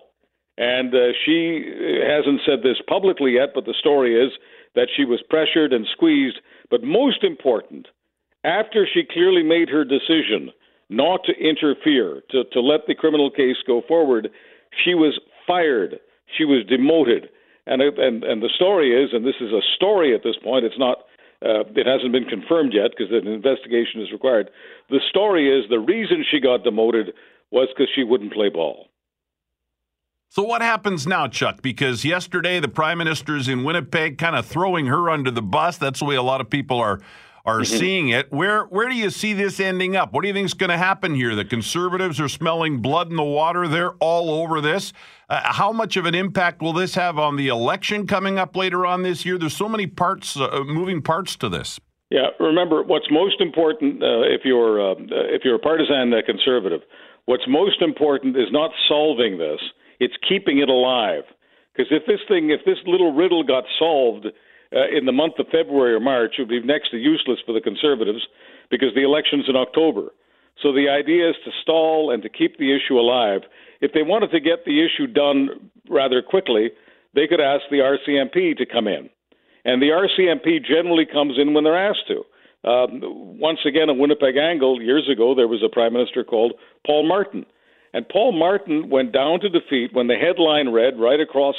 And 0.56 0.94
uh, 0.94 1.19
she 1.26 1.66
hasn't 2.06 2.46
said 2.46 2.62
this 2.62 2.78
publicly 2.87 3.32
yet, 3.43 3.50
but 3.55 3.64
the 3.66 3.75
story 3.75 4.14
is 4.14 4.31
that 4.76 4.87
she 4.94 5.05
was 5.05 5.20
pressured 5.28 5.72
and 5.72 5.84
squeezed. 5.90 6.38
But 6.70 6.84
most 6.84 7.25
important, 7.25 7.88
after 8.44 8.87
she 8.93 9.02
clearly 9.11 9.43
made 9.43 9.69
her 9.69 9.85
decision 9.85 10.50
not 10.91 11.20
to 11.25 11.32
interfere, 11.32 12.23
to, 12.31 12.44
to 12.52 12.61
let 12.61 12.81
the 12.87 12.94
criminal 12.94 13.31
case 13.31 13.56
go 13.67 13.82
forward, 13.88 14.29
she 14.85 14.94
was 14.94 15.19
fired. 15.46 15.99
She 16.37 16.44
was 16.44 16.64
demoted. 16.69 17.31
And, 17.67 17.81
and, 17.81 18.23
and 18.23 18.43
the 18.43 18.50
story 18.55 18.93
is, 18.93 19.11
and 19.12 19.25
this 19.25 19.41
is 19.41 19.50
a 19.50 19.62
story 19.75 20.14
at 20.14 20.23
this 20.23 20.37
point, 20.43 20.67
it's 20.67 20.79
not, 20.79 20.99
uh, 21.43 21.64
it 21.75 21.87
hasn't 21.87 22.12
been 22.12 22.26
confirmed 22.26 22.75
yet 22.75 22.91
because 22.91 23.11
an 23.11 23.26
investigation 23.26 24.02
is 24.02 24.12
required. 24.12 24.50
The 24.90 25.00
story 25.08 25.49
is 25.49 25.69
the 25.70 25.79
reason 25.79 26.25
she 26.31 26.40
got 26.40 26.64
demoted 26.64 27.14
was 27.50 27.69
because 27.75 27.88
she 27.95 28.04
wouldn't 28.04 28.35
play 28.35 28.50
ball. 28.50 28.88
So, 30.28 30.42
what 30.42 30.62
happens 30.62 31.07
now, 31.07 31.28
Chuck? 31.28 31.62
Because 31.62 32.04
yesterday 32.04 32.59
the 32.59 32.69
prime 32.69 32.99
minister's 32.99 33.47
in 33.47 33.62
Winnipeg, 33.62 34.19
kind 34.19 34.35
of 34.35 34.45
throwing 34.45 34.87
her 34.87 35.09
under 35.09 35.30
the 35.30 35.42
bus. 35.42 35.78
That's 35.78 36.00
the 36.00 36.07
way 36.07 36.16
a 36.16 36.23
lot 36.23 36.40
of 36.40 36.50
people 36.50 36.80
are 36.80 37.00
are 37.45 37.61
mm-hmm. 37.61 37.77
seeing 37.77 38.09
it. 38.09 38.33
Where 38.33 38.65
where 38.65 38.89
do 38.89 38.95
you 38.95 39.11
see 39.11 39.33
this 39.33 39.61
ending 39.61 39.97
up? 39.97 40.13
What 40.13 40.23
do 40.23 40.29
you 40.29 40.35
think 40.35 40.47
is 40.47 40.55
going 40.55 40.71
to 40.71 40.79
happen 40.79 41.15
here? 41.15 41.35
The 41.35 41.45
conservatives 41.45 42.21
are 42.21 42.29
smelling 42.29 42.79
blood 42.81 43.11
in 43.11 43.17
the 43.17 43.23
water. 43.23 43.69
They're 43.69 43.93
all 43.95 44.31
over 44.31 44.61
this. 44.61 44.93
Uh, 45.29 45.41
how 45.45 45.73
much 45.73 45.97
of 45.97 46.07
an 46.07 46.15
impact 46.15 46.63
will 46.63 46.73
this 46.73 46.95
have 46.95 47.19
on 47.19 47.37
the 47.37 47.49
election 47.49 48.07
coming 48.07 48.39
up 48.39 48.57
later 48.57 48.87
on 48.87 49.03
this 49.03 49.25
year? 49.25 49.39
There's 49.39 49.57
so 49.57 49.69
many 49.69 49.87
parts, 49.87 50.37
uh, 50.37 50.65
moving 50.67 51.03
parts 51.03 51.37
to 51.37 51.49
this. 51.49 51.81
Yeah, 52.11 52.29
remember 52.39 52.83
what's 52.83 53.11
most 53.11 53.41
important 53.41 54.03
uh, 54.03 54.23
if 54.23 54.43
you're 54.45 54.93
uh, 54.93 54.95
if 55.33 55.43
you're 55.45 55.57
a 55.57 55.59
partisan 55.59 56.13
conservative. 56.27 56.81
What's 57.27 57.45
most 57.49 57.81
important 57.81 58.37
is 58.37 58.49
not 58.53 58.71
solving 58.89 59.39
this; 59.39 59.61
it's 60.01 60.15
keeping 60.29 60.59
it 60.59 60.69
alive. 60.69 61.25
Because 61.75 61.91
if 61.91 62.07
this 62.07 62.21
thing, 62.29 62.51
if 62.51 62.65
this 62.65 62.79
little 62.87 63.13
riddle 63.13 63.43
got 63.43 63.65
solved 63.79 64.27
uh, 64.75 64.88
in 64.97 65.07
the 65.07 65.12
month 65.12 65.35
of 65.38 65.47
February 65.47 65.95
or 65.95 66.00
March, 66.00 66.35
would 66.38 66.49
be 66.49 66.61
next 66.61 66.90
to 66.90 66.97
useless 66.97 67.38
for 67.47 67.52
the 67.52 67.61
Conservatives 67.61 68.26
because 68.71 68.95
the 68.95 69.04
election's 69.04 69.49
in 69.49 69.57
October. 69.57 70.11
So 70.62 70.73
the 70.73 70.88
idea 70.88 71.31
is 71.31 71.37
to 71.45 71.50
stall 71.62 72.11
and 72.12 72.23
to 72.23 72.28
keep 72.28 72.59
the 72.59 72.75
issue 72.75 72.99
alive. 72.99 73.43
If 73.81 73.93
they 73.93 74.02
wanted 74.02 74.31
to 74.31 74.40
get 74.40 74.64
the 74.64 74.85
issue 74.85 75.07
done 75.07 75.71
rather 75.88 76.23
quickly, 76.23 76.71
they 77.14 77.26
could 77.26 77.40
ask 77.40 77.62
the 77.71 77.78
RCMP 77.78 78.57
to 78.57 78.66
come 78.66 78.87
in. 78.87 79.11
And 79.64 79.81
the 79.81 79.90
RCMP 79.90 80.64
generally 80.64 81.07
comes 81.07 81.38
in 81.38 81.54
when 81.54 81.64
they're 81.64 81.90
asked 81.90 82.09
to. 82.09 82.25
Um, 82.69 83.00
once 83.38 83.61
again, 83.66 83.88
a 83.88 83.95
Winnipeg 83.95 84.37
angle, 84.37 84.81
years 84.81 85.09
ago, 85.11 85.35
there 85.35 85.49
was 85.49 85.62
a 85.62 85.69
prime 85.73 85.93
minister 85.93 86.25
called 86.25 86.54
Paul 86.87 87.07
Martin. 87.07 87.45
And 87.93 88.09
Paul 88.09 88.33
Martin 88.33 88.90
went 88.90 89.12
down 89.12 89.40
to 89.40 89.49
defeat 89.49 89.93
when 89.93 90.09
the 90.09 90.16
headline 90.16 90.71
read 90.71 90.99
right 90.99 91.21
across 91.21 91.54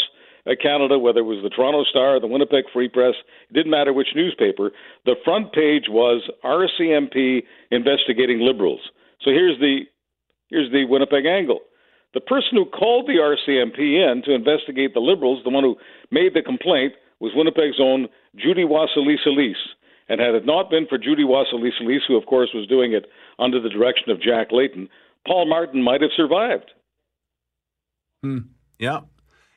Canada, 0.53 0.99
whether 0.99 1.19
it 1.19 1.23
was 1.23 1.41
the 1.41 1.49
Toronto 1.49 1.83
Star, 1.83 2.19
the 2.19 2.27
Winnipeg 2.27 2.65
Free 2.71 2.87
Press, 2.87 3.15
it 3.49 3.53
didn't 3.53 3.71
matter 3.71 3.93
which 3.93 4.09
newspaper. 4.15 4.71
The 5.05 5.15
front 5.23 5.53
page 5.53 5.85
was 5.89 6.29
RCMP 6.43 7.43
investigating 7.71 8.41
liberals. 8.41 8.81
So 9.21 9.31
here's 9.31 9.59
the 9.59 9.85
here's 10.49 10.71
the 10.71 10.85
Winnipeg 10.85 11.25
angle. 11.25 11.61
The 12.13 12.21
person 12.21 12.51
who 12.53 12.65
called 12.65 13.07
the 13.07 13.19
RCMP 13.19 13.99
in 13.99 14.21
to 14.23 14.33
investigate 14.33 14.93
the 14.93 15.01
liberals, 15.01 15.43
the 15.43 15.49
one 15.49 15.63
who 15.63 15.75
made 16.11 16.33
the 16.33 16.41
complaint, 16.41 16.93
was 17.19 17.33
Winnipeg's 17.35 17.79
own 17.79 18.07
Judy 18.35 18.63
Wasylycia-Leis 18.63 19.57
And 20.07 20.21
had 20.21 20.35
it 20.35 20.45
not 20.45 20.69
been 20.69 20.85
for 20.87 20.97
Judy 20.97 21.23
Wasylycia-Leis 21.23 22.03
who 22.07 22.15
of 22.15 22.25
course 22.25 22.51
was 22.53 22.67
doing 22.67 22.93
it 22.93 23.07
under 23.39 23.59
the 23.59 23.69
direction 23.69 24.11
of 24.11 24.21
Jack 24.21 24.49
Layton, 24.51 24.89
Paul 25.25 25.49
Martin 25.49 25.81
might 25.81 26.01
have 26.01 26.11
survived. 26.15 26.71
Hmm. 28.23 28.37
Yeah. 28.79 29.01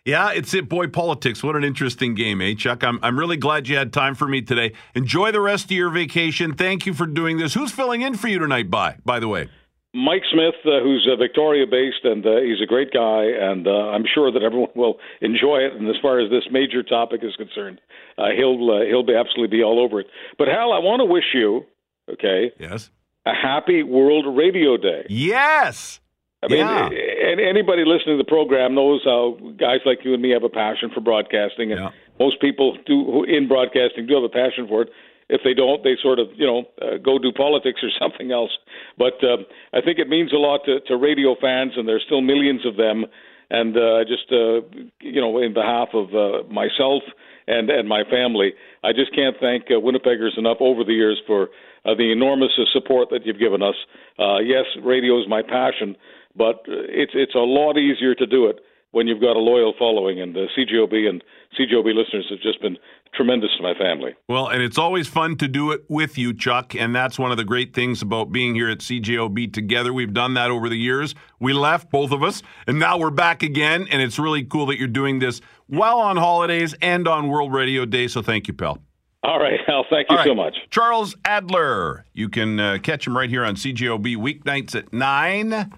Yeah, 0.08 0.30
it's 0.30 0.54
it, 0.54 0.70
boy. 0.70 0.86
Politics. 0.86 1.42
What 1.42 1.54
an 1.54 1.64
interesting 1.64 2.14
game, 2.14 2.40
eh, 2.40 2.54
Chuck? 2.54 2.82
I'm 2.82 2.98
I'm 3.02 3.18
really 3.18 3.36
glad 3.36 3.68
you 3.68 3.76
had 3.76 3.92
time 3.92 4.14
for 4.14 4.26
me 4.26 4.40
today. 4.40 4.72
Enjoy 4.94 5.30
the 5.32 5.40
rest 5.42 5.66
of 5.66 5.72
your 5.72 5.90
vacation. 5.90 6.54
Thank 6.54 6.86
you 6.86 6.94
for 6.94 7.04
doing 7.04 7.36
this. 7.36 7.52
Who's 7.52 7.72
filling 7.72 8.00
in 8.00 8.16
for 8.16 8.28
you 8.28 8.38
tonight? 8.38 8.70
By 8.70 8.96
by 9.04 9.20
the 9.20 9.28
way, 9.28 9.50
Mike 9.92 10.22
Smith, 10.32 10.54
uh, 10.64 10.80
who's 10.82 11.06
uh, 11.12 11.16
Victoria 11.16 11.66
based, 11.66 12.04
and 12.04 12.24
uh, 12.24 12.40
he's 12.40 12.58
a 12.62 12.66
great 12.66 12.90
guy, 12.90 13.24
and 13.38 13.66
uh, 13.66 13.90
I'm 13.90 14.04
sure 14.14 14.32
that 14.32 14.42
everyone 14.42 14.70
will 14.74 14.96
enjoy 15.20 15.58
it. 15.58 15.74
And 15.74 15.86
as 15.90 15.96
far 16.00 16.20
as 16.20 16.30
this 16.30 16.44
major 16.50 16.82
topic 16.82 17.20
is 17.22 17.36
concerned, 17.36 17.78
uh, 18.16 18.28
he'll 18.34 18.70
uh, 18.70 18.86
he'll 18.88 19.04
be 19.04 19.14
absolutely 19.14 19.58
be 19.58 19.62
all 19.62 19.78
over 19.78 20.00
it. 20.00 20.06
But 20.38 20.48
Hal, 20.48 20.72
I 20.72 20.78
want 20.78 21.00
to 21.00 21.04
wish 21.04 21.34
you, 21.34 21.66
okay, 22.10 22.50
yes, 22.58 22.88
a 23.26 23.34
happy 23.34 23.82
World 23.82 24.24
Radio 24.38 24.78
Day. 24.78 25.04
Yes. 25.10 26.00
I 26.42 26.46
mean, 26.46 26.58
yeah. 26.58 26.86
and 26.86 27.40
anybody 27.40 27.82
listening 27.84 28.16
to 28.16 28.22
the 28.22 28.28
program 28.28 28.74
knows 28.74 29.02
how 29.04 29.36
guys 29.58 29.80
like 29.84 30.04
you 30.04 30.14
and 30.14 30.22
me 30.22 30.30
have 30.30 30.44
a 30.44 30.48
passion 30.48 30.90
for 30.94 31.00
broadcasting, 31.00 31.72
and 31.72 31.80
yeah. 31.80 31.90
most 32.20 32.40
people 32.40 32.78
do 32.86 33.04
who 33.04 33.24
in 33.24 33.48
broadcasting 33.48 34.06
do 34.06 34.14
have 34.14 34.22
a 34.22 34.28
passion 34.28 34.68
for 34.68 34.82
it. 34.82 34.90
If 35.28 35.42
they 35.42 35.52
don't, 35.52 35.82
they 35.82 35.96
sort 36.00 36.20
of 36.20 36.28
you 36.36 36.46
know 36.46 36.62
uh, 36.80 36.98
go 36.98 37.18
do 37.18 37.32
politics 37.32 37.80
or 37.82 37.90
something 37.98 38.30
else. 38.30 38.52
But 38.96 39.18
uh, 39.22 39.42
I 39.74 39.80
think 39.80 39.98
it 39.98 40.08
means 40.08 40.32
a 40.32 40.36
lot 40.36 40.60
to, 40.66 40.78
to 40.86 40.96
radio 40.96 41.34
fans, 41.40 41.72
and 41.76 41.88
there's 41.88 42.04
still 42.06 42.20
millions 42.20 42.64
of 42.64 42.76
them. 42.76 43.06
And 43.50 43.76
uh, 43.76 44.04
just 44.06 44.30
uh, 44.30 44.62
you 45.00 45.20
know, 45.20 45.42
in 45.42 45.54
behalf 45.54 45.88
of 45.92 46.14
uh, 46.14 46.46
myself 46.52 47.02
and 47.48 47.68
and 47.68 47.88
my 47.88 48.04
family, 48.04 48.52
I 48.84 48.92
just 48.92 49.12
can't 49.12 49.34
thank 49.40 49.64
uh, 49.70 49.82
Winnipeggers 49.82 50.38
enough 50.38 50.58
over 50.60 50.84
the 50.84 50.92
years 50.92 51.20
for 51.26 51.48
uh, 51.84 51.94
the 51.96 52.12
enormous 52.12 52.52
support 52.72 53.08
that 53.10 53.26
you've 53.26 53.40
given 53.40 53.60
us. 53.60 53.74
Uh, 54.20 54.38
yes, 54.38 54.66
radio 54.84 55.20
is 55.20 55.26
my 55.26 55.42
passion 55.42 55.96
but 56.38 56.62
it's 56.66 57.12
it's 57.14 57.34
a 57.34 57.38
lot 57.38 57.76
easier 57.76 58.14
to 58.14 58.26
do 58.26 58.46
it 58.46 58.60
when 58.90 59.06
you've 59.06 59.20
got 59.20 59.36
a 59.36 59.38
loyal 59.38 59.74
following, 59.78 60.20
and 60.20 60.34
the 60.34 60.46
CJOB 60.56 61.08
and 61.08 61.22
CJOB 61.58 61.94
listeners 61.94 62.26
have 62.30 62.40
just 62.40 62.60
been 62.62 62.78
tremendous 63.14 63.50
to 63.56 63.62
my 63.62 63.74
family. 63.74 64.14
Well, 64.28 64.48
and 64.48 64.62
it's 64.62 64.78
always 64.78 65.06
fun 65.06 65.36
to 65.36 65.48
do 65.48 65.72
it 65.72 65.84
with 65.88 66.16
you, 66.16 66.32
Chuck, 66.32 66.74
and 66.74 66.94
that's 66.94 67.18
one 67.18 67.30
of 67.30 67.36
the 67.36 67.44
great 67.44 67.74
things 67.74 68.00
about 68.00 68.32
being 68.32 68.54
here 68.54 68.70
at 68.70 68.78
CJOB 68.78 69.52
together. 69.52 69.92
We've 69.92 70.12
done 70.12 70.34
that 70.34 70.50
over 70.50 70.68
the 70.68 70.76
years. 70.76 71.14
We 71.38 71.52
left, 71.52 71.90
both 71.90 72.12
of 72.12 72.22
us, 72.22 72.42
and 72.66 72.78
now 72.78 72.98
we're 72.98 73.10
back 73.10 73.42
again, 73.42 73.86
and 73.90 74.00
it's 74.00 74.18
really 74.18 74.44
cool 74.44 74.66
that 74.66 74.78
you're 74.78 74.88
doing 74.88 75.18
this 75.18 75.40
while 75.66 75.98
on 75.98 76.16
holidays 76.16 76.74
and 76.80 77.06
on 77.06 77.28
World 77.28 77.52
Radio 77.52 77.84
Day, 77.84 78.08
so 78.08 78.22
thank 78.22 78.48
you, 78.48 78.54
pal. 78.54 78.78
All 79.22 79.40
right, 79.40 79.58
Hal. 79.66 79.84
Thank 79.90 80.10
you 80.10 80.16
right. 80.16 80.26
so 80.26 80.34
much. 80.34 80.56
Charles 80.70 81.16
Adler. 81.24 82.06
You 82.14 82.28
can 82.28 82.60
uh, 82.60 82.78
catch 82.82 83.06
him 83.06 83.16
right 83.16 83.28
here 83.28 83.44
on 83.44 83.56
CJOB 83.56 84.16
weeknights 84.16 84.76
at 84.76 84.92
9. 84.92 85.72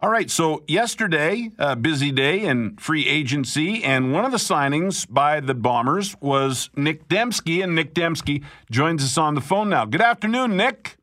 All 0.00 0.10
right, 0.10 0.30
so 0.30 0.62
yesterday, 0.68 1.50
a 1.58 1.74
busy 1.74 2.12
day 2.12 2.42
in 2.44 2.76
free 2.76 3.08
agency, 3.08 3.82
and 3.82 4.12
one 4.12 4.24
of 4.24 4.30
the 4.30 4.38
signings 4.38 5.04
by 5.10 5.40
the 5.40 5.54
Bombers 5.54 6.14
was 6.20 6.70
Nick 6.76 7.08
Demski, 7.08 7.64
and 7.64 7.74
Nick 7.74 7.94
Demski 7.94 8.44
joins 8.70 9.02
us 9.02 9.18
on 9.18 9.34
the 9.34 9.40
phone 9.40 9.68
now. 9.68 9.86
Good 9.86 10.00
afternoon, 10.00 10.56
Nick. 10.56 10.98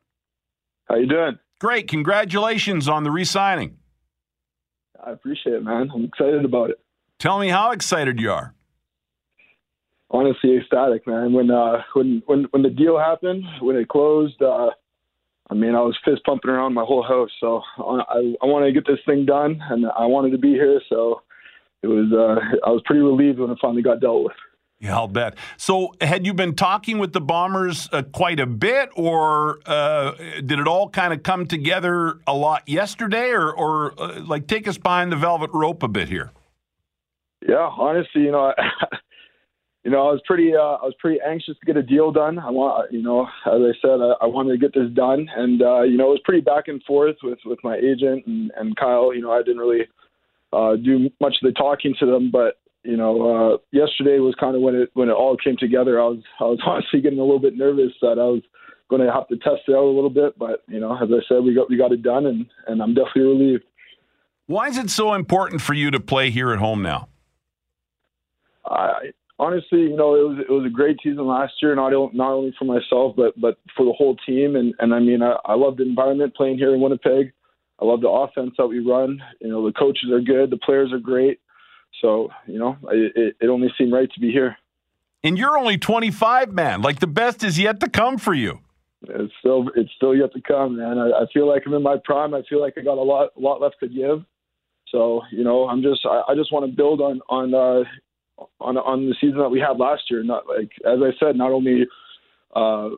How 0.85 0.95
you 0.95 1.07
doing? 1.07 1.37
Great. 1.59 1.89
Congratulations 1.89 2.87
on 2.87 3.03
the 3.03 3.11
re-signing. 3.11 3.75
I 5.05 5.11
appreciate 5.11 5.55
it, 5.55 5.63
man. 5.63 5.91
I'm 5.93 6.05
excited 6.05 6.45
about 6.45 6.69
it. 6.69 6.79
Tell 7.19 7.37
me 7.37 7.49
how 7.49 7.71
excited 7.71 8.21
you 8.21 8.31
are. 8.31 8.53
Honestly, 10.09 10.55
ecstatic, 10.55 11.05
man. 11.05 11.33
When 11.33 11.51
uh, 11.51 11.81
when 11.95 12.23
when 12.27 12.45
when 12.51 12.61
the 12.61 12.69
deal 12.69 12.97
happened, 12.97 13.43
when 13.59 13.75
it 13.75 13.89
closed, 13.89 14.41
uh, 14.41 14.69
I 15.49 15.53
mean, 15.53 15.75
I 15.75 15.81
was 15.81 15.97
fist 16.03 16.23
pumping 16.25 16.49
around 16.49 16.73
my 16.73 16.83
whole 16.83 17.03
house. 17.03 17.29
So 17.39 17.61
I, 17.77 18.35
I 18.41 18.45
wanted 18.45 18.67
to 18.67 18.71
get 18.73 18.87
this 18.87 18.99
thing 19.05 19.25
done, 19.25 19.61
and 19.69 19.85
I 19.97 20.05
wanted 20.05 20.31
to 20.31 20.37
be 20.37 20.53
here. 20.53 20.81
So 20.89 21.21
it 21.83 21.87
was, 21.87 22.11
uh, 22.11 22.67
I 22.67 22.71
was 22.71 22.81
pretty 22.85 23.01
relieved 23.01 23.39
when 23.39 23.51
it 23.51 23.57
finally 23.61 23.83
got 23.83 23.99
dealt 23.99 24.23
with. 24.23 24.33
Yeah, 24.79 24.97
I'll 24.97 25.07
bet. 25.07 25.37
So, 25.55 25.93
had 26.01 26.25
you 26.25 26.33
been 26.33 26.53
talking 26.53 26.97
with 26.97 27.13
the 27.13 27.21
Bombers 27.21 27.87
uh, 27.93 28.03
quite 28.03 28.41
a 28.41 28.45
bit, 28.45 28.89
or 28.95 29.59
uh, 29.65 30.11
did 30.45 30.59
it 30.59 30.67
all 30.67 30.89
kind 30.89 31.13
of 31.13 31.23
come 31.23 31.47
together 31.47 32.19
a 32.27 32.33
lot 32.33 32.67
yesterday, 32.67 33.29
or, 33.29 33.53
or 33.53 33.93
uh, 33.97 34.19
like 34.19 34.47
take 34.47 34.67
us 34.67 34.77
behind 34.77 35.13
the 35.13 35.15
velvet 35.15 35.49
rope 35.53 35.81
a 35.81 35.87
bit 35.87 36.09
here? 36.09 36.31
Yeah, 37.47 37.69
honestly, 37.77 38.23
you 38.23 38.31
know, 38.31 38.53
you 39.86 39.92
know, 39.92 40.10
I 40.10 40.12
was 40.12 40.22
pretty, 40.25 40.56
uh, 40.56 40.82
I 40.82 40.84
was 40.84 40.96
pretty 41.00 41.20
anxious 41.22 41.56
to 41.60 41.65
get 41.65 41.77
a 41.77 41.84
deal 41.84 42.12
done. 42.12 42.39
I 42.39 42.50
want, 42.50 42.92
you 42.92 43.04
know, 43.04 43.27
as 43.46 43.62
I 43.62 43.72
said, 43.84 44.01
I, 44.01 44.13
I 44.24 44.25
wanted 44.25 44.54
to 44.54 44.58
get 44.58 44.74
this 44.74 44.89
done, 44.96 45.30
and 45.38 45.62
uh, 45.62 45.84
you 45.84 45.96
know, 45.96 46.08
it 46.08 46.18
was 46.18 46.22
pretty 46.25 46.42
back 46.42 46.68
and 46.68 46.82
forth 46.84 47.18
with 47.22 47.38
with 47.46 47.60
my 47.63 47.77
agent 47.77 48.25
and, 48.25 48.51
and 48.58 48.75
Kyle. 48.75 49.13
You 49.13 49.22
know, 49.22 49.32
I 49.32 49.44
didn't 49.44 49.60
really 49.60 49.86
uh, 50.51 50.75
do 50.77 51.12
much 51.22 51.36
of 51.42 51.46
the 51.46 51.51
talking 51.51 51.94
to 52.00 52.08
them, 52.08 52.32
but 52.32 52.58
you 52.82 52.98
know, 52.98 53.54
uh, 53.54 53.58
yesterday 53.72 54.18
was 54.18 54.34
kind 54.39 54.56
of 54.56 54.63
when 54.63 54.74
it 54.74 54.89
when 54.96 55.08
it 55.08 55.13
all 55.13 55.38
came 55.38 55.56
together. 55.56 56.01
I 56.01 56.06
was 56.06 56.24
I 56.39 56.46
was 56.46 56.60
honestly 56.65 57.00
getting 57.00 57.20
a 57.20 57.24
little 57.24 57.39
bit 57.39 57.56
nervous 57.56 57.94
that 58.01 58.18
I 58.18 58.25
was 58.25 58.42
going 58.89 59.06
to 59.06 59.13
have 59.13 59.27
to 59.27 59.38
test 59.38 59.68
it 59.68 59.74
out 59.74 59.84
a 59.84 59.96
little 59.96 60.10
bit, 60.10 60.38
but 60.39 60.63
you 60.68 60.80
know, 60.80 60.96
as 60.96 61.10
I 61.12 61.22
said, 61.30 61.44
we 61.44 61.54
got 61.54 61.70
we 61.70 61.77
got 61.77 61.92
it 61.92 62.01
done, 62.01 62.25
and 62.25 62.48
and 62.68 62.82
I'm 62.82 62.96
definitely 62.96 63.22
relieved. 63.22 63.63
Why 64.48 64.68
is 64.68 64.80
it 64.80 64.89
so 64.89 65.13
important 65.13 65.62
for 65.62 65.75
you 65.75 65.92
to 65.92 66.00
play 66.00 66.32
here 66.32 66.51
at 66.51 66.58
home 66.58 66.82
now? 66.82 67.08
I 68.65 69.12
honestly, 69.39 69.82
you 69.82 69.96
know, 69.96 70.15
it 70.15 70.27
was 70.27 70.46
it 70.50 70.51
was 70.51 70.65
a 70.65 70.70
great 70.70 70.98
season 71.04 71.25
last 71.25 71.54
year, 71.62 71.75
not 71.75 71.92
not 72.13 72.32
only 72.32 72.54
for 72.58 72.65
myself 72.65 73.15
but 73.15 73.39
but 73.39 73.58
for 73.75 73.86
the 73.86 73.94
whole 73.94 74.15
team. 74.25 74.56
And 74.56 74.74
and 74.80 74.94
I 74.94 75.00
mean, 75.00 75.22
I, 75.22 75.38
I 75.46 75.56
love 75.56 75.77
the 75.77 75.84
environment 75.84 76.36
playing 76.36 76.58
here 76.58 76.74
in 76.74 76.82
Winnipeg. 76.82 77.34
I 77.80 77.86
love 77.86 78.01
the 78.01 78.10
offense 78.10 78.54
that 78.58 78.68
we 78.68 78.80
run. 78.80 79.22
You 79.42 79.50
know, 79.50 79.65
the 79.65 79.74
coaches 79.74 80.10
are 80.12 80.22
good, 80.22 80.50
the 80.50 80.58
players 80.58 80.94
are 80.94 81.00
great. 81.00 81.39
So 82.01 82.30
you 82.48 82.60
know, 82.60 82.77
it, 82.89 83.36
it 83.39 83.48
only 83.48 83.74
seemed 83.77 83.94
right 83.94 84.12
to 84.12 84.20
be 84.20 84.32
here. 84.32 84.58
And 85.24 85.39
you're 85.39 85.58
only 85.58 85.80
25, 85.80 86.54
man. 86.54 86.82
Like 86.84 87.00
the 87.00 87.08
best 87.08 87.44
is 87.44 87.58
yet 87.58 87.80
to 87.80 87.89
come 87.89 88.20
for 88.20 88.34
you. 88.34 88.60
It's 89.01 89.34
still 89.39 89.70
it's 89.75 89.92
still 89.96 90.15
yet 90.15 90.34
to 90.34 90.42
come, 90.42 90.77
man. 90.77 90.98
I, 90.98 91.10
I 91.10 91.25
feel 91.34 91.48
like 91.48 91.63
I'm 91.65 91.74
in 91.74 91.84
my 91.84 91.98
prime. 92.04 92.34
I 92.34 92.44
feel 92.50 92.62
like 92.62 92.75
I 92.77 92.82
got 92.82 92.98
a 92.98 93.01
lot 93.01 93.32
a 93.36 93.39
lot 93.39 93.62
left 93.62 93.77
to 93.82 93.88
give. 93.88 94.24
So 94.89 95.22
you 95.32 95.44
know, 95.44 95.68
I'm 95.68 95.82
just 95.82 96.06
I, 96.06 96.22
I 96.30 96.36
just 96.36 96.51
want 96.51 96.65
to 96.65 96.75
build 96.75 97.01
on 97.01 97.22
on 97.30 97.54
uh, 97.54 97.84
on 98.60 98.77
on 98.77 99.08
the 99.08 99.15
season 99.20 99.39
that 99.39 99.50
we 99.50 99.60
had 99.60 99.77
last 99.77 100.04
year. 100.10 100.24
Not 100.24 100.48
like 100.48 100.72
as 100.86 101.00
I 101.01 101.12
said, 101.20 101.36
not 101.36 101.51
only 101.51 101.86
uh, 102.56 102.89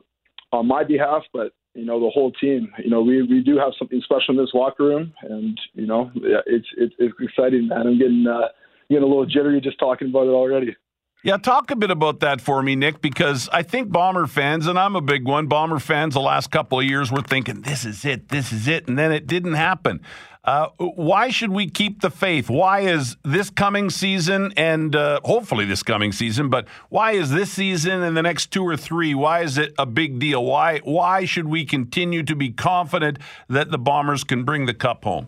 on 0.52 0.66
my 0.66 0.84
behalf, 0.84 1.22
but 1.32 1.52
you 1.74 1.84
know 1.84 2.00
the 2.00 2.10
whole 2.10 2.32
team. 2.32 2.72
You 2.82 2.90
know 2.90 3.02
we 3.02 3.22
we 3.22 3.42
do 3.42 3.56
have 3.58 3.72
something 3.78 4.00
special 4.02 4.30
in 4.30 4.36
this 4.36 4.54
locker 4.54 4.84
room, 4.84 5.12
and 5.22 5.58
you 5.74 5.86
know 5.86 6.10
it's 6.14 6.66
it's, 6.76 6.94
it's 6.98 7.14
exciting, 7.20 7.68
man. 7.68 7.86
I'm 7.86 7.98
getting 7.98 8.26
uh, 8.26 8.48
getting 8.88 9.04
a 9.04 9.06
little 9.06 9.26
jittery 9.26 9.60
just 9.60 9.78
talking 9.78 10.08
about 10.08 10.26
it 10.26 10.30
already. 10.32 10.76
Yeah, 11.24 11.36
talk 11.36 11.72
a 11.72 11.76
bit 11.76 11.90
about 11.90 12.20
that 12.20 12.40
for 12.40 12.62
me, 12.62 12.76
Nick, 12.76 13.00
because 13.00 13.48
I 13.52 13.64
think 13.64 13.90
Bomber 13.90 14.28
fans, 14.28 14.68
and 14.68 14.78
I'm 14.78 14.94
a 14.94 15.00
big 15.00 15.26
one, 15.26 15.48
Bomber 15.48 15.80
fans 15.80 16.14
the 16.14 16.20
last 16.20 16.52
couple 16.52 16.78
of 16.78 16.84
years 16.84 17.10
were 17.10 17.22
thinking, 17.22 17.62
this 17.62 17.84
is 17.84 18.04
it, 18.04 18.28
this 18.28 18.52
is 18.52 18.68
it, 18.68 18.86
and 18.86 18.96
then 18.96 19.10
it 19.10 19.26
didn't 19.26 19.54
happen. 19.54 20.00
Uh, 20.48 20.70
why 20.78 21.28
should 21.28 21.50
we 21.50 21.68
keep 21.68 22.00
the 22.00 22.08
faith? 22.08 22.48
Why 22.48 22.80
is 22.80 23.18
this 23.22 23.50
coming 23.50 23.90
season 23.90 24.54
and 24.56 24.96
uh, 24.96 25.20
hopefully 25.22 25.66
this 25.66 25.82
coming 25.82 26.10
season, 26.10 26.48
but 26.48 26.66
why 26.88 27.12
is 27.12 27.30
this 27.30 27.52
season 27.52 28.02
and 28.02 28.16
the 28.16 28.22
next 28.22 28.50
two 28.50 28.66
or 28.66 28.74
three? 28.74 29.14
Why 29.14 29.42
is 29.42 29.58
it 29.58 29.74
a 29.78 29.84
big 29.84 30.18
deal? 30.18 30.42
Why 30.42 30.78
why 30.78 31.26
should 31.26 31.48
we 31.48 31.66
continue 31.66 32.22
to 32.22 32.34
be 32.34 32.48
confident 32.50 33.18
that 33.50 33.70
the 33.70 33.76
Bombers 33.76 34.24
can 34.24 34.44
bring 34.44 34.64
the 34.64 34.72
cup 34.72 35.04
home? 35.04 35.26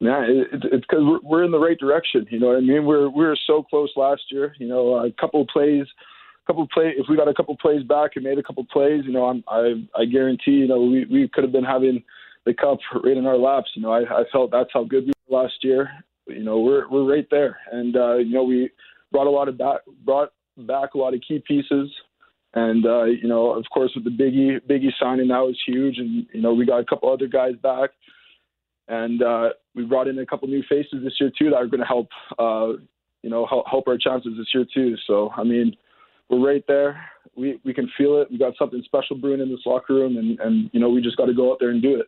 Yeah, 0.00 0.24
it's 0.26 0.86
because 0.88 1.02
we're, 1.02 1.20
we're 1.22 1.44
in 1.44 1.50
the 1.50 1.58
right 1.58 1.78
direction. 1.78 2.26
You 2.30 2.40
know 2.40 2.46
what 2.46 2.56
I 2.56 2.60
mean? 2.60 2.86
We're 2.86 3.10
we 3.10 3.26
were 3.26 3.36
so 3.46 3.62
close 3.62 3.92
last 3.94 4.22
year. 4.30 4.54
You 4.58 4.68
know, 4.68 5.04
a 5.04 5.12
couple 5.20 5.46
plays, 5.52 5.84
couple 6.46 6.66
play. 6.72 6.94
If 6.96 7.08
we 7.10 7.16
got 7.18 7.28
a 7.28 7.34
couple 7.34 7.58
plays 7.58 7.82
back 7.82 8.12
and 8.14 8.24
made 8.24 8.38
a 8.38 8.42
couple 8.42 8.64
plays, 8.72 9.02
you 9.04 9.12
know, 9.12 9.26
I'm, 9.26 9.44
I 9.46 9.86
I 9.94 10.06
guarantee 10.06 10.52
you 10.52 10.66
know 10.66 10.80
we 10.80 11.04
we 11.04 11.28
could 11.28 11.44
have 11.44 11.52
been 11.52 11.62
having 11.62 12.02
the 12.46 12.54
cup 12.54 12.78
right 13.02 13.16
in 13.16 13.26
our 13.26 13.38
laps. 13.38 13.70
You 13.74 13.82
know, 13.82 13.92
I, 13.92 14.02
I 14.02 14.24
felt 14.32 14.50
that's 14.50 14.70
how 14.72 14.84
good 14.84 15.04
we 15.06 15.12
were 15.28 15.42
last 15.42 15.54
year. 15.62 15.90
You 16.26 16.44
know, 16.44 16.60
we're 16.60 16.88
we're 16.88 17.10
right 17.10 17.26
there, 17.30 17.58
and 17.72 17.96
uh, 17.96 18.16
you 18.16 18.34
know 18.34 18.44
we 18.44 18.70
brought 19.12 19.26
a 19.26 19.30
lot 19.30 19.48
of 19.48 19.58
back 19.58 19.80
brought 20.04 20.32
back 20.56 20.94
a 20.94 20.98
lot 20.98 21.14
of 21.14 21.20
key 21.26 21.42
pieces, 21.46 21.90
and 22.54 22.86
uh, 22.86 23.04
you 23.04 23.28
know, 23.28 23.52
of 23.52 23.64
course, 23.72 23.92
with 23.94 24.04
the 24.04 24.10
Biggie 24.10 24.60
Biggie 24.68 24.92
signing, 25.00 25.28
that 25.28 25.38
was 25.38 25.58
huge, 25.66 25.98
and 25.98 26.26
you 26.32 26.40
know 26.40 26.54
we 26.54 26.66
got 26.66 26.80
a 26.80 26.84
couple 26.84 27.12
other 27.12 27.26
guys 27.26 27.54
back, 27.62 27.90
and 28.88 29.22
uh, 29.22 29.50
we 29.74 29.84
brought 29.84 30.08
in 30.08 30.18
a 30.18 30.26
couple 30.26 30.48
new 30.48 30.62
faces 30.68 31.02
this 31.02 31.14
year 31.20 31.30
too 31.38 31.50
that 31.50 31.56
are 31.56 31.66
going 31.66 31.80
to 31.80 31.86
help. 31.86 32.08
Uh, 32.38 32.78
you 33.24 33.30
know, 33.30 33.46
help, 33.46 33.64
help 33.66 33.88
our 33.88 33.96
chances 33.96 34.34
this 34.36 34.48
year 34.52 34.66
too. 34.72 34.96
So, 35.06 35.30
I 35.34 35.44
mean, 35.44 35.74
we're 36.28 36.46
right 36.46 36.62
there. 36.68 37.02
We 37.34 37.58
we 37.64 37.72
can 37.72 37.90
feel 37.96 38.20
it. 38.20 38.30
We 38.30 38.38
got 38.38 38.52
something 38.58 38.82
special 38.84 39.16
brewing 39.16 39.40
in 39.40 39.50
this 39.50 39.64
locker 39.64 39.94
room, 39.94 40.18
and 40.18 40.38
and 40.40 40.70
you 40.72 40.78
know 40.78 40.90
we 40.90 41.00
just 41.00 41.16
got 41.16 41.26
to 41.26 41.34
go 41.34 41.50
out 41.50 41.56
there 41.58 41.70
and 41.70 41.82
do 41.82 41.98
it. 41.98 42.06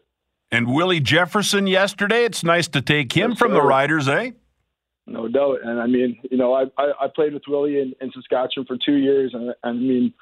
And 0.51 0.73
Willie 0.73 1.01
Jefferson 1.01 1.67
yesterday, 1.67 2.25
it's 2.25 2.45
nice 2.45 2.69
to 2.69 2.81
take 2.81 3.13
him 3.13 3.31
yes, 3.31 3.39
from 3.39 3.53
the 3.53 3.63
Riders, 3.63 4.09
eh? 4.09 4.31
no 5.07 5.29
doubt. 5.29 5.59
And 5.63 5.81
I 5.81 5.87
mean, 5.87 6.19
you 6.31 6.37
know, 6.37 6.53
I 6.53 6.65
I, 6.79 6.93
I 7.03 7.09
played 7.15 7.33
with 7.33 7.43
Willie 7.49 7.81
in, 7.81 7.95
in 8.01 8.11
Saskatchewan 8.13 8.67
for 8.67 8.77
two 8.85 8.97
years, 8.97 9.33
and, 9.35 9.49
and 9.49 9.57
I 9.65 9.73
mean, 9.73 10.15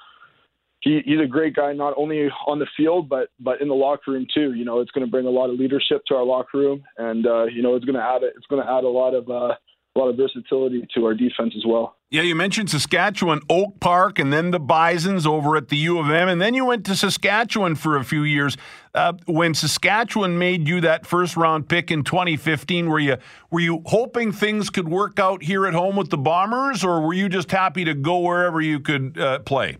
he, 0.81 1.01
he's 1.05 1.21
a 1.21 1.27
great 1.27 1.57
guy, 1.57 1.73
not 1.73 1.95
only 1.97 2.29
on 2.47 2.59
the 2.59 2.67
field 2.77 3.09
but 3.09 3.29
but 3.41 3.61
in 3.61 3.69
the 3.69 3.75
locker 3.75 4.13
room 4.13 4.27
too. 4.33 4.53
You 4.53 4.65
know, 4.65 4.81
it's 4.81 4.91
going 4.91 5.07
to 5.07 5.11
bring 5.11 5.27
a 5.27 5.31
lot 5.31 5.51
of 5.51 5.59
leadership 5.59 6.03
to 6.09 6.15
our 6.15 6.25
locker 6.25 6.59
room, 6.59 6.85
and 6.99 7.27
uh, 7.27 7.45
you 7.45 7.63
know, 7.63 7.75
it's 7.75 7.85
going 7.85 7.97
to 7.97 8.03
add 8.03 8.23
it's 8.23 8.47
going 8.47 8.65
to 8.65 8.71
add 8.71 8.85
a 8.85 8.89
lot 8.89 9.15
of 9.15 9.29
uh, 9.31 9.55
a 9.95 9.99
lot 9.99 10.09
of 10.09 10.17
versatility 10.17 10.87
to 10.95 11.05
our 11.05 11.15
defense 11.15 11.55
as 11.57 11.65
well. 11.65 11.97
Yeah, 12.11 12.23
you 12.23 12.35
mentioned 12.35 12.71
Saskatchewan, 12.71 13.41
Oak 13.49 13.81
Park, 13.81 14.19
and 14.19 14.33
then 14.33 14.51
the 14.51 14.59
Bisons 14.61 15.27
over 15.27 15.57
at 15.57 15.69
the 15.69 15.77
U 15.77 15.99
of 15.99 16.11
M, 16.11 16.29
and 16.29 16.41
then 16.41 16.55
you 16.55 16.65
went 16.65 16.85
to 16.87 16.97
Saskatchewan 16.97 17.75
for 17.75 17.97
a 17.97 18.05
few 18.05 18.23
years. 18.23 18.57
Uh, 18.95 19.15
when 19.27 19.55
Saskatchewan 19.55 20.39
made 20.39 20.69
you 20.69 20.81
that 20.81 21.07
first 21.07 21.37
round 21.37 21.69
pick 21.69 21.91
in 21.91 22.05
2015, 22.05 22.89
were 22.89 22.99
you 22.99 23.17
were 23.51 23.61
you 23.61 23.83
hoping 23.87 24.33
things 24.33 24.71
could 24.71 24.89
work 24.89 25.19
out 25.19 25.43
here 25.43 25.67
at 25.67 25.75
home 25.75 25.97
with 25.97 26.11
the 26.11 26.19
Bombers, 26.19 26.85
or 26.85 27.01
were 27.01 27.15
you 27.15 27.29
just 27.29 27.51
happy 27.51 27.85
to 27.85 27.95
go 27.95 28.19
wherever 28.19 28.61
you 28.61 28.81
could 28.81 29.19
uh, 29.19 29.41
play? 29.41 29.77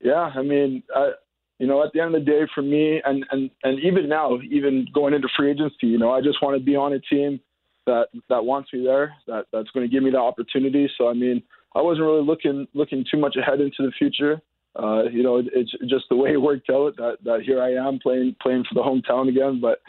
Yeah, 0.00 0.30
I 0.34 0.42
mean, 0.42 0.82
I, 0.94 1.12
you 1.58 1.66
know, 1.66 1.82
at 1.84 1.92
the 1.92 2.00
end 2.00 2.14
of 2.14 2.24
the 2.24 2.30
day, 2.30 2.42
for 2.54 2.62
me, 2.62 3.00
and 3.04 3.24
and 3.30 3.50
and 3.64 3.80
even 3.80 4.08
now, 4.08 4.38
even 4.48 4.86
going 4.92 5.14
into 5.14 5.28
free 5.36 5.50
agency, 5.50 5.86
you 5.86 5.98
know, 5.98 6.12
I 6.12 6.20
just 6.20 6.42
want 6.42 6.56
to 6.56 6.64
be 6.64 6.76
on 6.76 6.92
a 6.92 7.00
team 7.00 7.40
that 7.86 8.08
that 8.28 8.44
wants 8.44 8.72
me 8.72 8.84
there, 8.84 9.14
that 9.26 9.46
that's 9.52 9.70
going 9.70 9.88
to 9.88 9.92
give 9.92 10.02
me 10.02 10.10
the 10.10 10.18
opportunity. 10.18 10.90
So 10.98 11.08
I 11.08 11.14
mean, 11.14 11.42
I 11.74 11.80
wasn't 11.80 12.06
really 12.06 12.24
looking 12.24 12.66
looking 12.74 13.04
too 13.10 13.18
much 13.18 13.36
ahead 13.36 13.60
into 13.60 13.78
the 13.78 13.92
future. 13.98 14.40
Uh, 14.78 15.04
you 15.04 15.22
know, 15.22 15.38
it, 15.38 15.46
it's 15.54 15.72
just 15.88 16.04
the 16.10 16.16
way 16.16 16.32
it 16.32 16.40
worked 16.40 16.68
out 16.70 16.96
that 16.96 17.18
that 17.24 17.42
here 17.44 17.62
I 17.62 17.72
am 17.72 17.98
playing 17.98 18.36
playing 18.42 18.64
for 18.68 18.74
the 18.74 18.82
hometown 18.82 19.28
again. 19.28 19.60
But 19.60 19.80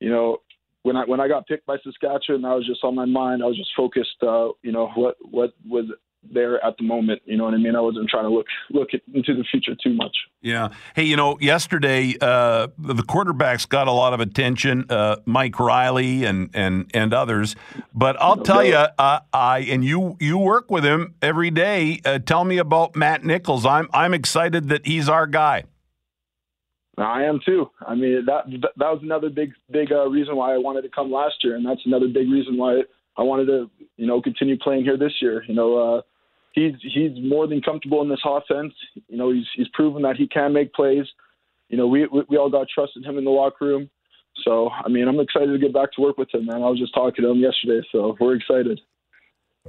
you 0.00 0.10
know, 0.10 0.38
when 0.82 0.96
I 0.96 1.04
when 1.04 1.20
I 1.20 1.28
got 1.28 1.46
picked 1.46 1.66
by 1.66 1.76
Saskatchewan, 1.82 2.42
that 2.42 2.54
was 2.54 2.66
just 2.66 2.84
on 2.84 2.94
my 2.94 3.04
mind. 3.04 3.42
I 3.42 3.46
was 3.46 3.56
just 3.56 3.70
focused. 3.76 4.22
Uh, 4.22 4.48
you 4.62 4.72
know, 4.72 4.90
what 4.94 5.16
what 5.20 5.52
was 5.68 5.84
there 6.32 6.64
at 6.64 6.76
the 6.76 6.84
moment. 6.84 7.22
You 7.24 7.36
know 7.36 7.44
what 7.44 7.54
I 7.54 7.58
mean? 7.58 7.76
I 7.76 7.80
wasn't 7.80 8.08
trying 8.08 8.24
to 8.24 8.30
look 8.30 8.46
look 8.70 8.88
into 9.12 9.34
the 9.34 9.44
future 9.50 9.76
too 9.82 9.94
much. 9.94 10.16
Yeah. 10.40 10.68
Hey, 10.94 11.04
you 11.04 11.16
know, 11.16 11.38
yesterday 11.40 12.14
uh, 12.20 12.68
the 12.78 13.02
quarterbacks 13.02 13.68
got 13.68 13.88
a 13.88 13.92
lot 13.92 14.12
of 14.12 14.20
attention, 14.20 14.86
uh, 14.90 15.16
Mike 15.24 15.58
Reilly 15.58 16.24
and 16.24 16.50
and 16.54 16.90
and 16.94 17.12
others. 17.12 17.56
But 17.94 18.20
I'll 18.20 18.36
no 18.36 18.42
tell 18.42 18.64
you, 18.64 18.74
uh, 18.74 19.20
I 19.32 19.60
and 19.60 19.84
you 19.84 20.16
you 20.20 20.38
work 20.38 20.70
with 20.70 20.84
him 20.84 21.14
every 21.22 21.50
day. 21.50 22.00
Uh, 22.04 22.18
tell 22.18 22.44
me 22.44 22.58
about 22.58 22.96
Matt 22.96 23.24
Nichols. 23.24 23.66
I'm 23.66 23.88
I'm 23.92 24.14
excited 24.14 24.68
that 24.68 24.86
he's 24.86 25.08
our 25.08 25.26
guy. 25.26 25.64
I 26.96 27.24
am 27.24 27.38
too. 27.44 27.70
I 27.86 27.94
mean 27.94 28.24
that 28.26 28.44
that 28.76 28.92
was 28.92 29.00
another 29.02 29.30
big 29.30 29.52
big 29.70 29.92
uh, 29.92 30.08
reason 30.08 30.36
why 30.36 30.54
I 30.54 30.58
wanted 30.58 30.82
to 30.82 30.88
come 30.88 31.12
last 31.12 31.36
year, 31.42 31.56
and 31.56 31.64
that's 31.64 31.84
another 31.86 32.08
big 32.08 32.28
reason 32.30 32.56
why 32.56 32.82
I 33.18 33.22
wanted 33.22 33.46
to, 33.46 33.70
you 33.96 34.06
know, 34.06 34.22
continue 34.22 34.56
playing 34.56 34.84
here 34.84 34.96
this 34.96 35.12
year. 35.20 35.44
You 35.48 35.54
know, 35.54 35.76
uh, 35.76 36.02
he's 36.58 36.92
he's 36.92 37.12
more 37.22 37.46
than 37.46 37.62
comfortable 37.62 38.02
in 38.02 38.08
this 38.08 38.24
offense. 38.24 38.72
You 39.08 39.16
know, 39.16 39.32
he's 39.32 39.46
he's 39.54 39.68
proven 39.72 40.02
that 40.02 40.16
he 40.16 40.26
can 40.26 40.52
make 40.52 40.72
plays. 40.72 41.06
You 41.68 41.76
know, 41.76 41.86
we 41.86 42.06
we, 42.06 42.22
we 42.28 42.36
all 42.36 42.50
got 42.50 42.66
trust 42.72 42.92
in 42.96 43.04
him 43.04 43.18
in 43.18 43.24
the 43.24 43.30
locker 43.30 43.66
room. 43.66 43.90
So, 44.44 44.70
I 44.70 44.88
mean, 44.88 45.08
I'm 45.08 45.18
excited 45.18 45.52
to 45.52 45.58
get 45.58 45.72
back 45.72 45.92
to 45.92 46.00
work 46.00 46.16
with 46.16 46.32
him, 46.32 46.46
man. 46.46 46.62
I 46.62 46.68
was 46.68 46.78
just 46.78 46.94
talking 46.94 47.24
to 47.24 47.30
him 47.30 47.38
yesterday, 47.38 47.84
so 47.90 48.16
we're 48.20 48.36
excited. 48.36 48.80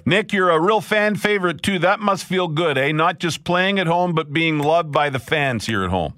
Nick, 0.06 0.32
you're 0.32 0.52
a 0.52 0.60
real 0.60 0.80
fan 0.80 1.16
favorite 1.16 1.64
too. 1.64 1.80
That 1.80 2.00
must 2.00 2.24
feel 2.24 2.48
good, 2.48 2.78
eh? 2.78 2.92
Not 2.92 3.20
just 3.20 3.44
playing 3.44 3.80
at 3.80 3.88
home, 3.88 4.14
but 4.14 4.32
being 4.32 4.60
loved 4.60 4.92
by 4.92 5.10
the 5.10 5.20
fans 5.20 5.66
here 5.66 5.84
at 5.84 5.90
home. 5.90 6.14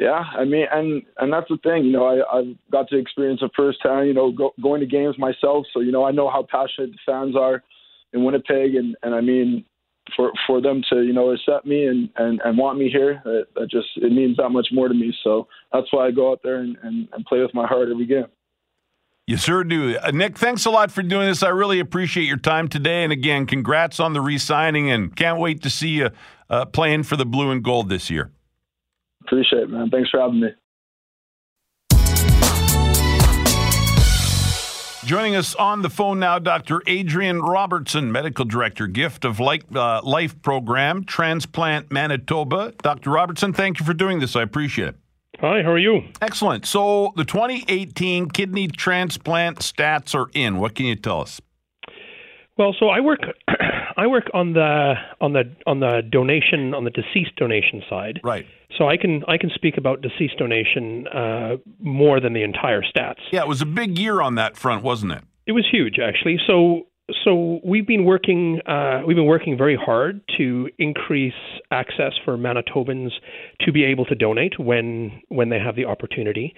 Yeah, 0.00 0.22
I 0.38 0.44
mean, 0.44 0.66
and 0.70 1.02
and 1.16 1.32
that's 1.32 1.48
the 1.48 1.58
thing, 1.58 1.84
you 1.84 1.90
know, 1.90 2.06
I 2.06 2.38
I've 2.38 2.56
got 2.70 2.88
to 2.90 2.96
experience 2.96 3.40
it 3.42 3.50
firsthand, 3.56 4.06
you 4.06 4.14
know, 4.14 4.30
go, 4.30 4.54
going 4.62 4.80
to 4.80 4.86
games 4.86 5.18
myself, 5.18 5.66
so 5.74 5.80
you 5.80 5.90
know, 5.90 6.04
I 6.04 6.12
know 6.12 6.30
how 6.30 6.46
passionate 6.48 6.92
the 6.92 6.98
fans 7.04 7.34
are 7.34 7.64
in 8.12 8.24
Winnipeg, 8.24 8.74
and 8.74 8.96
and 9.02 9.14
I 9.14 9.20
mean, 9.20 9.64
for 10.16 10.32
for 10.46 10.60
them 10.60 10.82
to 10.90 11.02
you 11.02 11.12
know 11.12 11.30
accept 11.30 11.66
me 11.66 11.86
and 11.86 12.08
and, 12.16 12.40
and 12.44 12.58
want 12.58 12.78
me 12.78 12.90
here, 12.90 13.20
that, 13.24 13.46
that 13.56 13.70
just 13.70 13.88
it 13.96 14.12
means 14.12 14.36
that 14.36 14.50
much 14.50 14.68
more 14.72 14.88
to 14.88 14.94
me. 14.94 15.14
So 15.24 15.48
that's 15.72 15.92
why 15.92 16.06
I 16.06 16.10
go 16.10 16.32
out 16.32 16.40
there 16.42 16.56
and, 16.56 16.76
and, 16.82 17.08
and 17.12 17.24
play 17.24 17.40
with 17.40 17.54
my 17.54 17.66
heart 17.66 17.88
every 17.90 18.06
game. 18.06 18.26
You 19.26 19.36
sure 19.36 19.62
do. 19.62 19.98
Uh, 19.98 20.10
Nick, 20.10 20.38
thanks 20.38 20.64
a 20.64 20.70
lot 20.70 20.90
for 20.90 21.02
doing 21.02 21.26
this. 21.26 21.42
I 21.42 21.50
really 21.50 21.80
appreciate 21.80 22.24
your 22.24 22.38
time 22.38 22.66
today. 22.66 23.04
And 23.04 23.12
again, 23.12 23.44
congrats 23.44 24.00
on 24.00 24.14
the 24.14 24.22
re 24.22 24.38
signing 24.38 24.90
and 24.90 25.14
can't 25.14 25.38
wait 25.38 25.62
to 25.64 25.70
see 25.70 25.88
you 25.88 26.10
uh, 26.48 26.64
playing 26.64 27.02
for 27.02 27.16
the 27.16 27.26
blue 27.26 27.50
and 27.50 27.62
gold 27.62 27.90
this 27.90 28.08
year. 28.08 28.30
Appreciate 29.20 29.64
it, 29.64 29.70
man. 29.70 29.90
Thanks 29.90 30.08
for 30.08 30.18
having 30.18 30.40
me. 30.40 30.48
Joining 35.08 35.36
us 35.36 35.54
on 35.54 35.80
the 35.80 35.88
phone 35.88 36.20
now, 36.20 36.38
Dr. 36.38 36.82
Adrian 36.86 37.40
Robertson, 37.40 38.12
Medical 38.12 38.44
Director, 38.44 38.86
Gift 38.86 39.24
of 39.24 39.40
Life, 39.40 39.64
uh, 39.74 40.02
Life 40.04 40.42
Program, 40.42 41.02
Transplant 41.02 41.90
Manitoba. 41.90 42.74
Dr. 42.82 43.08
Robertson, 43.08 43.54
thank 43.54 43.80
you 43.80 43.86
for 43.86 43.94
doing 43.94 44.20
this. 44.20 44.36
I 44.36 44.42
appreciate 44.42 44.88
it. 44.88 44.96
Hi, 45.40 45.62
how 45.62 45.70
are 45.70 45.78
you? 45.78 46.02
Excellent. 46.20 46.66
So 46.66 47.14
the 47.16 47.24
2018 47.24 48.28
kidney 48.28 48.68
transplant 48.68 49.60
stats 49.60 50.14
are 50.14 50.28
in. 50.34 50.58
What 50.58 50.74
can 50.74 50.84
you 50.84 50.94
tell 50.94 51.22
us? 51.22 51.40
Well, 52.58 52.76
so 52.78 52.90
I 52.90 53.00
work 53.00 53.20
I 53.98 54.06
work 54.06 54.30
on 54.32 54.52
the 54.52 54.94
on 55.20 55.32
the 55.32 55.42
on 55.66 55.80
the 55.80 56.02
donation 56.08 56.72
on 56.72 56.84
the 56.84 56.90
deceased 56.90 57.34
donation 57.36 57.82
side. 57.90 58.20
Right. 58.22 58.46
So 58.78 58.88
I 58.88 58.96
can 58.96 59.24
I 59.26 59.36
can 59.38 59.50
speak 59.52 59.76
about 59.76 60.02
deceased 60.02 60.38
donation 60.38 61.08
uh, 61.08 61.56
more 61.80 62.20
than 62.20 62.32
the 62.32 62.44
entire 62.44 62.82
stats. 62.82 63.18
Yeah, 63.32 63.42
it 63.42 63.48
was 63.48 63.60
a 63.60 63.66
big 63.66 63.98
year 63.98 64.22
on 64.22 64.36
that 64.36 64.56
front, 64.56 64.84
wasn't 64.84 65.12
it? 65.12 65.24
It 65.46 65.52
was 65.52 65.66
huge, 65.70 65.98
actually. 65.98 66.38
So 66.46 66.86
so 67.24 67.60
we've 67.64 67.86
been 67.86 68.04
working 68.04 68.60
uh, 68.66 69.02
we've 69.04 69.16
been 69.16 69.26
working 69.26 69.58
very 69.58 69.76
hard 69.76 70.20
to 70.36 70.68
increase 70.78 71.32
access 71.72 72.12
for 72.24 72.36
Manitobans 72.36 73.10
to 73.62 73.72
be 73.72 73.84
able 73.84 74.04
to 74.04 74.14
donate 74.14 74.60
when 74.60 75.20
when 75.28 75.48
they 75.48 75.58
have 75.58 75.74
the 75.74 75.86
opportunity, 75.86 76.54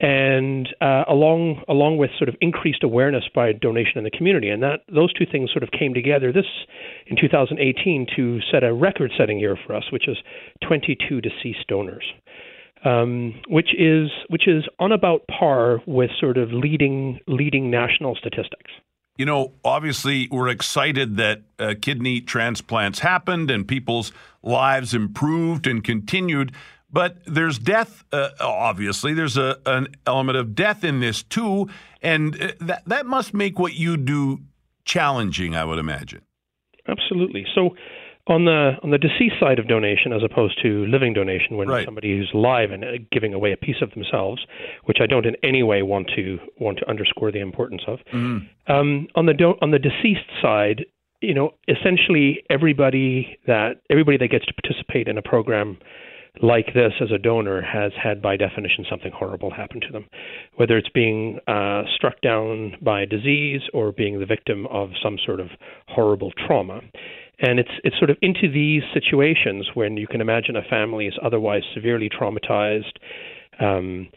and 0.00 0.68
uh, 0.80 1.04
along 1.08 1.62
along 1.68 1.98
with 1.98 2.10
sort 2.18 2.28
of 2.28 2.36
increased 2.40 2.82
awareness 2.82 3.24
by 3.34 3.52
donation 3.52 3.98
in 3.98 4.04
the 4.04 4.10
community, 4.10 4.48
and 4.48 4.62
that 4.62 4.80
those 4.92 5.12
two 5.12 5.26
things 5.30 5.50
sort 5.52 5.62
of 5.62 5.70
came 5.70 5.92
together 5.92 6.32
this 6.32 6.46
in 7.06 7.16
2018 7.20 8.06
to 8.16 8.40
set 8.50 8.64
a 8.64 8.72
record-setting 8.72 9.38
year 9.38 9.58
for 9.66 9.74
us, 9.76 9.84
which 9.92 10.08
is 10.08 10.16
22 10.66 11.20
deceased 11.20 11.66
donors. 11.68 12.04
Um, 12.82 13.34
which 13.46 13.74
is 13.78 14.08
which 14.28 14.48
is 14.48 14.64
on 14.78 14.90
about 14.90 15.26
par 15.26 15.82
with 15.86 16.08
sort 16.18 16.38
of 16.38 16.50
leading 16.50 17.20
leading 17.26 17.70
national 17.70 18.14
statistics. 18.14 18.70
You 19.18 19.26
know, 19.26 19.52
obviously, 19.62 20.28
we're 20.30 20.48
excited 20.48 21.18
that 21.18 21.42
uh, 21.58 21.74
kidney 21.78 22.22
transplants 22.22 23.00
happened 23.00 23.50
and 23.50 23.68
people's 23.68 24.12
lives 24.42 24.94
improved 24.94 25.66
and 25.66 25.84
continued. 25.84 26.52
But 26.92 27.18
there's 27.26 27.58
death, 27.58 28.04
uh, 28.12 28.30
obviously. 28.40 29.14
There's 29.14 29.36
a, 29.36 29.58
an 29.66 29.88
element 30.06 30.38
of 30.38 30.54
death 30.54 30.82
in 30.84 31.00
this 31.00 31.22
too. 31.22 31.68
And 32.02 32.40
uh, 32.40 32.52
that, 32.60 32.82
that 32.86 33.06
must 33.06 33.32
make 33.34 33.58
what 33.58 33.74
you 33.74 33.96
do 33.96 34.40
challenging, 34.84 35.54
I 35.54 35.64
would 35.64 35.78
imagine. 35.78 36.22
Absolutely. 36.88 37.46
So, 37.54 37.70
on 38.26 38.44
the 38.44 38.72
on 38.82 38.90
the 38.90 38.98
deceased 38.98 39.36
side 39.40 39.58
of 39.58 39.66
donation, 39.66 40.12
as 40.12 40.22
opposed 40.22 40.60
to 40.62 40.86
living 40.86 41.12
donation, 41.12 41.56
when 41.56 41.68
right. 41.68 41.84
somebody 41.84 42.16
who's 42.16 42.30
alive 42.34 42.70
and 42.70 42.84
uh, 42.84 42.88
giving 43.10 43.34
away 43.34 43.52
a 43.52 43.56
piece 43.56 43.82
of 43.82 43.90
themselves, 43.92 44.44
which 44.84 44.98
I 45.00 45.06
don't 45.06 45.26
in 45.26 45.36
any 45.42 45.62
way 45.62 45.82
want 45.82 46.10
to 46.16 46.38
want 46.58 46.78
to 46.78 46.88
underscore 46.88 47.32
the 47.32 47.40
importance 47.40 47.82
of. 47.86 47.98
Mm-hmm. 48.12 48.72
Um, 48.72 49.08
on 49.14 49.26
the 49.26 49.34
do- 49.34 49.56
on 49.62 49.70
the 49.70 49.78
deceased 49.78 50.30
side, 50.40 50.84
you 51.20 51.34
know, 51.34 51.54
essentially 51.66 52.42
everybody 52.50 53.38
that 53.46 53.80
everybody 53.90 54.18
that 54.18 54.28
gets 54.28 54.46
to 54.46 54.54
participate 54.54 55.08
in 55.08 55.18
a 55.18 55.22
program 55.22 55.78
like 56.42 56.66
this 56.74 56.92
as 57.00 57.10
a 57.10 57.18
donor 57.18 57.60
has 57.60 57.92
had, 58.02 58.22
by 58.22 58.36
definition, 58.36 58.84
something 58.88 59.12
horrible 59.12 59.50
happen 59.50 59.80
to 59.80 59.92
them, 59.92 60.06
whether 60.56 60.76
it's 60.78 60.88
being 60.88 61.38
uh, 61.46 61.82
struck 61.96 62.20
down 62.20 62.76
by 62.80 63.04
disease 63.04 63.60
or 63.74 63.92
being 63.92 64.20
the 64.20 64.26
victim 64.26 64.66
of 64.68 64.90
some 65.02 65.18
sort 65.24 65.40
of 65.40 65.48
horrible 65.88 66.32
trauma. 66.46 66.80
And 67.40 67.58
it's 67.58 67.70
it's 67.84 67.96
sort 67.98 68.10
of 68.10 68.18
into 68.20 68.50
these 68.52 68.82
situations 68.92 69.68
when 69.74 69.96
you 69.96 70.06
can 70.06 70.20
imagine 70.20 70.56
a 70.56 70.62
family 70.68 71.06
is 71.06 71.14
otherwise 71.24 71.62
severely 71.74 72.08
traumatized. 72.08 72.92
Um, 73.60 74.08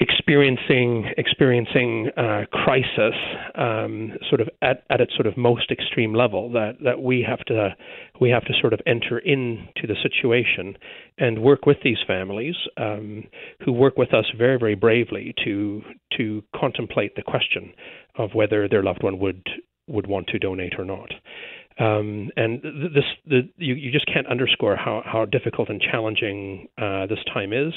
experiencing 0.00 1.06
experiencing 1.16 2.10
uh, 2.16 2.42
crisis 2.52 3.14
um, 3.56 4.12
sort 4.28 4.40
of 4.40 4.48
at, 4.62 4.84
at 4.90 5.00
its 5.00 5.12
sort 5.14 5.26
of 5.26 5.36
most 5.36 5.70
extreme 5.70 6.14
level 6.14 6.50
that 6.52 6.76
that 6.84 7.02
we 7.02 7.24
have 7.28 7.40
to 7.40 7.74
we 8.20 8.30
have 8.30 8.44
to 8.44 8.52
sort 8.60 8.72
of 8.72 8.80
enter 8.86 9.18
into 9.18 9.86
the 9.86 9.96
situation 10.02 10.76
and 11.18 11.42
work 11.42 11.66
with 11.66 11.78
these 11.82 11.98
families 12.06 12.54
um, 12.76 13.24
who 13.64 13.72
work 13.72 13.96
with 13.96 14.14
us 14.14 14.26
very 14.36 14.58
very 14.58 14.76
bravely 14.76 15.34
to 15.44 15.82
to 16.16 16.42
contemplate 16.54 17.16
the 17.16 17.22
question 17.22 17.72
of 18.16 18.30
whether 18.34 18.68
their 18.68 18.82
loved 18.82 19.02
one 19.02 19.18
would 19.18 19.48
would 19.88 20.06
want 20.06 20.26
to 20.28 20.38
donate 20.38 20.74
or 20.78 20.84
not. 20.84 21.10
Um, 21.80 22.30
and 22.36 22.60
this, 22.94 23.04
the, 23.24 23.48
you, 23.56 23.74
you 23.74 23.92
just 23.92 24.06
can't 24.06 24.26
underscore 24.26 24.74
how, 24.74 25.02
how 25.04 25.24
difficult 25.24 25.68
and 25.68 25.80
challenging 25.80 26.68
uh, 26.76 27.06
this 27.06 27.20
time 27.32 27.52
is. 27.52 27.72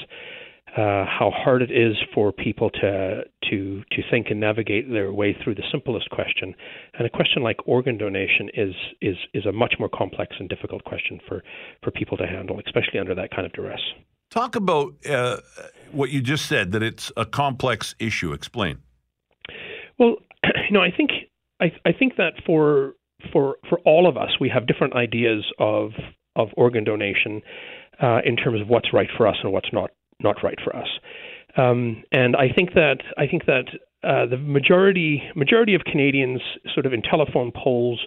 Uh, 0.77 1.05
how 1.05 1.31
hard 1.35 1.61
it 1.61 1.71
is 1.71 1.97
for 2.13 2.31
people 2.31 2.69
to 2.69 3.23
to 3.49 3.83
to 3.91 4.01
think 4.09 4.27
and 4.29 4.39
navigate 4.39 4.89
their 4.89 5.11
way 5.11 5.35
through 5.43 5.55
the 5.55 5.63
simplest 5.69 6.09
question, 6.11 6.55
and 6.93 7.05
a 7.05 7.09
question 7.09 7.43
like 7.43 7.57
organ 7.65 7.97
donation 7.97 8.49
is 8.53 8.73
is 9.01 9.17
is 9.33 9.45
a 9.45 9.51
much 9.51 9.75
more 9.79 9.89
complex 9.89 10.35
and 10.39 10.47
difficult 10.47 10.83
question 10.85 11.19
for 11.27 11.43
for 11.83 11.91
people 11.91 12.15
to 12.17 12.25
handle, 12.25 12.59
especially 12.65 12.99
under 12.99 13.13
that 13.13 13.31
kind 13.31 13.45
of 13.45 13.51
duress. 13.51 13.81
Talk 14.29 14.55
about 14.55 14.93
uh, 15.05 15.37
what 15.91 16.09
you 16.09 16.21
just 16.21 16.45
said 16.45 16.71
that 16.71 16.81
it's 16.81 17.11
a 17.17 17.25
complex 17.25 17.93
issue. 17.99 18.31
Explain. 18.31 18.77
Well, 19.99 20.15
you 20.43 20.71
know, 20.71 20.81
I 20.81 20.91
think 20.95 21.11
I, 21.59 21.73
I 21.85 21.91
think 21.91 22.15
that 22.15 22.33
for 22.45 22.93
for 23.33 23.57
for 23.67 23.79
all 23.79 24.07
of 24.07 24.15
us, 24.15 24.29
we 24.39 24.47
have 24.47 24.67
different 24.67 24.95
ideas 24.95 25.43
of 25.59 25.91
of 26.37 26.47
organ 26.55 26.85
donation 26.85 27.41
uh, 28.01 28.19
in 28.23 28.37
terms 28.37 28.61
of 28.61 28.69
what's 28.69 28.93
right 28.93 29.09
for 29.17 29.27
us 29.27 29.35
and 29.43 29.51
what's 29.51 29.73
not 29.73 29.91
not 30.23 30.43
right 30.43 30.59
for 30.63 30.75
us. 30.75 30.87
Um, 31.57 32.03
and 32.11 32.35
I 32.35 32.49
think 32.49 32.73
that 32.73 32.97
I 33.17 33.27
think 33.27 33.45
that 33.45 33.65
uh, 34.03 34.25
the 34.25 34.37
majority 34.37 35.21
majority 35.35 35.75
of 35.75 35.83
Canadians, 35.83 36.41
sort 36.73 36.85
of 36.85 36.93
in 36.93 37.01
telephone 37.01 37.51
polls, 37.51 38.05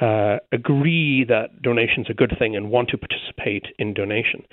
uh, 0.00 0.36
agree 0.52 1.24
that 1.28 1.62
donation's 1.62 2.08
a 2.10 2.14
good 2.14 2.34
thing 2.38 2.56
and 2.56 2.70
want 2.70 2.88
to 2.90 2.98
participate 2.98 3.66
in 3.78 3.94
donation. 3.94 4.44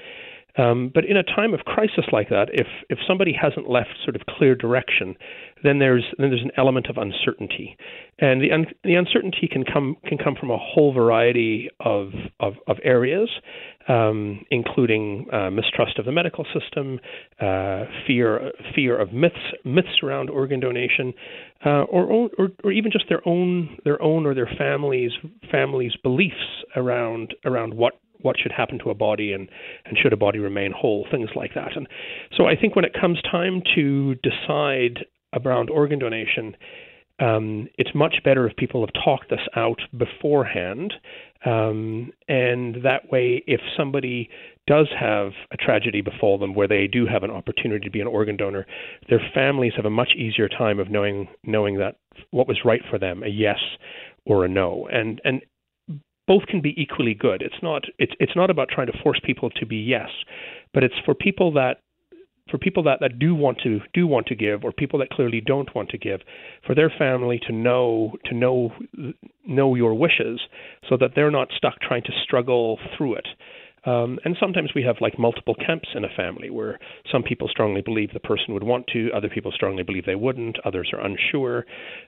Um, 0.57 0.91
but 0.93 1.05
in 1.05 1.17
a 1.17 1.23
time 1.23 1.53
of 1.53 1.61
crisis 1.61 2.05
like 2.11 2.29
that, 2.29 2.49
if 2.53 2.67
if 2.89 2.99
somebody 3.07 3.33
hasn't 3.33 3.69
left 3.69 3.89
sort 4.03 4.15
of 4.15 4.21
clear 4.27 4.53
direction, 4.53 5.15
then 5.63 5.79
there's 5.79 6.03
then 6.19 6.29
there's 6.29 6.43
an 6.43 6.51
element 6.57 6.87
of 6.89 6.97
uncertainty, 6.97 7.75
and 8.19 8.39
the 8.39 8.51
un, 8.51 8.67
the 8.83 8.93
uncertainty 8.93 9.47
can 9.51 9.63
come 9.63 9.97
can 10.05 10.19
come 10.19 10.35
from 10.39 10.51
a 10.51 10.57
whole 10.57 10.93
variety 10.93 11.69
of 11.79 12.11
of, 12.39 12.53
of 12.67 12.77
areas, 12.83 13.29
um, 13.87 14.45
including 14.51 15.25
uh, 15.33 15.49
mistrust 15.49 15.97
of 15.97 16.05
the 16.05 16.11
medical 16.11 16.45
system, 16.53 16.99
uh, 17.41 17.85
fear 18.05 18.51
fear 18.75 18.95
of 18.95 19.11
myths 19.11 19.55
myths 19.65 20.03
around 20.03 20.29
organ 20.29 20.59
donation, 20.59 21.13
uh, 21.65 21.83
or, 21.83 22.29
or 22.37 22.49
or 22.63 22.71
even 22.71 22.91
just 22.91 23.05
their 23.09 23.27
own 23.27 23.77
their 23.85 23.99
own 24.03 24.27
or 24.27 24.35
their 24.35 24.51
families 24.55 25.11
families 25.49 25.93
beliefs 26.03 26.63
around 26.75 27.33
around 27.43 27.73
what 27.73 27.93
what 28.23 28.35
should 28.39 28.51
happen 28.51 28.79
to 28.79 28.89
a 28.89 28.95
body 28.95 29.31
and, 29.33 29.49
and 29.85 29.97
should 29.97 30.13
a 30.13 30.17
body 30.17 30.39
remain 30.39 30.71
whole, 30.71 31.05
things 31.11 31.29
like 31.35 31.53
that. 31.53 31.75
And 31.75 31.87
so 32.35 32.45
I 32.45 32.55
think 32.55 32.75
when 32.75 32.85
it 32.85 32.93
comes 32.99 33.21
time 33.21 33.61
to 33.75 34.15
decide 34.15 35.05
around 35.33 35.69
organ 35.69 35.99
donation, 35.99 36.55
um, 37.19 37.67
it's 37.77 37.91
much 37.93 38.15
better 38.23 38.47
if 38.47 38.55
people 38.55 38.81
have 38.81 39.03
talked 39.03 39.29
this 39.29 39.39
out 39.55 39.79
beforehand. 39.97 40.93
Um, 41.45 42.11
and 42.27 42.83
that 42.83 43.11
way, 43.11 43.43
if 43.45 43.61
somebody 43.77 44.29
does 44.65 44.87
have 44.97 45.31
a 45.51 45.57
tragedy 45.57 46.01
befall 46.01 46.37
them 46.37 46.55
where 46.55 46.67
they 46.67 46.87
do 46.87 47.05
have 47.05 47.23
an 47.23 47.31
opportunity 47.31 47.85
to 47.85 47.91
be 47.91 48.01
an 48.01 48.07
organ 48.07 48.37
donor, 48.37 48.65
their 49.09 49.21
families 49.33 49.73
have 49.75 49.85
a 49.85 49.89
much 49.89 50.13
easier 50.17 50.47
time 50.47 50.79
of 50.79 50.89
knowing 50.89 51.27
knowing 51.43 51.77
that 51.77 51.97
what 52.31 52.47
was 52.47 52.59
right 52.65 52.81
for 52.89 52.97
them, 52.97 53.23
a 53.23 53.27
yes 53.27 53.59
or 54.25 54.45
a 54.45 54.49
no. 54.49 54.87
And 54.91 55.21
and 55.23 55.41
both 56.27 56.45
can 56.47 56.61
be 56.61 56.73
equally 56.81 57.13
good. 57.13 57.41
It's 57.41 57.61
not 57.61 57.83
it's 57.99 58.13
it's 58.19 58.35
not 58.35 58.49
about 58.49 58.69
trying 58.69 58.87
to 58.87 58.97
force 59.03 59.19
people 59.23 59.49
to 59.51 59.65
be 59.65 59.77
yes, 59.77 60.09
but 60.73 60.83
it's 60.83 60.95
for 61.05 61.13
people 61.13 61.51
that 61.53 61.79
for 62.49 62.57
people 62.57 62.83
that, 62.83 62.99
that 62.99 63.19
do 63.19 63.33
want 63.33 63.57
to 63.63 63.79
do 63.93 64.05
want 64.05 64.27
to 64.27 64.35
give 64.35 64.63
or 64.63 64.71
people 64.71 64.99
that 64.99 65.09
clearly 65.09 65.41
don't 65.41 65.73
want 65.73 65.89
to 65.89 65.97
give 65.97 66.21
for 66.65 66.75
their 66.75 66.91
family 66.97 67.39
to 67.47 67.53
know 67.53 68.13
to 68.25 68.35
know 68.35 68.71
know 69.45 69.75
your 69.75 69.93
wishes 69.93 70.41
so 70.89 70.97
that 70.97 71.11
they're 71.15 71.31
not 71.31 71.47
stuck 71.55 71.79
trying 71.79 72.03
to 72.03 72.11
struggle 72.23 72.77
through 72.97 73.15
it 73.15 73.27
um, 73.85 74.17
and 74.23 74.35
sometimes 74.39 74.71
we 74.73 74.83
have 74.83 74.97
like 75.01 75.19
multiple 75.19 75.55
camps 75.55 75.89
in 75.93 76.05
a 76.05 76.09
family 76.15 76.49
where 76.49 76.79
some 77.11 77.23
people 77.23 77.47
strongly 77.49 77.81
believe 77.81 78.13
the 78.13 78.19
person 78.19 78.53
would 78.53 78.63
want 78.63 78.87
to, 78.93 79.09
other 79.13 79.27
people 79.27 79.51
strongly 79.51 79.83
believe 79.83 80.05
they 80.05 80.15
wouldn't, 80.15 80.57
others 80.63 80.91
are 80.93 81.05
unsure, 81.05 81.65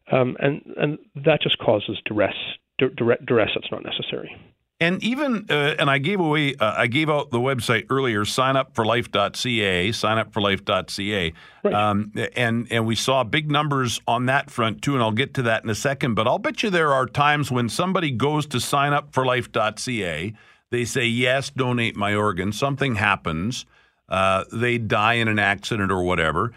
um, 0.10 0.38
and 0.40 0.62
and 0.78 0.98
that 1.16 1.42
just 1.42 1.58
causes 1.58 1.98
duress 2.06 2.34
duress 2.78 3.52
that's 3.56 3.72
not 3.72 3.84
necessary. 3.84 4.36
And 4.82 5.02
even, 5.04 5.46
uh, 5.50 5.76
and 5.80 5.90
I 5.90 6.00
gave 6.00 6.20
away, 6.20 6.56
uh, 6.56 6.74
I 6.76 6.88
gave 6.88 7.10
out 7.10 7.32
the 7.32 7.40
website 7.40 7.86
earlier, 7.90 8.26
signupforlife.ca, 8.26 9.90
signupforlife.ca. 9.90 11.34
Right. 11.64 11.74
Um, 11.74 12.12
and, 12.36 12.68
and 12.70 12.86
we 12.86 12.96
saw 12.96 13.24
big 13.24 13.50
numbers 13.50 14.02
on 14.06 14.26
that 14.26 14.52
front 14.52 14.82
too, 14.82 14.94
and 14.94 15.02
I'll 15.02 15.14
get 15.14 15.34
to 15.36 15.44
that 15.44 15.64
in 15.64 15.70
a 15.70 15.76
second. 15.76 16.16
But 16.16 16.28
I'll 16.28 16.40
bet 16.40 16.62
you 16.62 16.70
there 16.70 16.92
are 16.92 17.06
times 17.06 17.50
when 17.50 17.70
somebody 17.70 18.12
goes 18.12 18.46
to 18.48 18.58
signupforlife.ca, 18.58 20.34
they 20.72 20.86
say, 20.86 21.06
yes, 21.06 21.52
donate 21.52 21.96
my 21.96 22.14
organ, 22.14 22.52
something 22.52 22.96
happens, 22.96 23.66
uh, 24.10 24.44
they 24.52 24.78
die 24.78 25.14
in 25.14 25.30
an 25.30 25.40
accident 25.40 25.90
or 25.90 26.04
whatever 26.04 26.52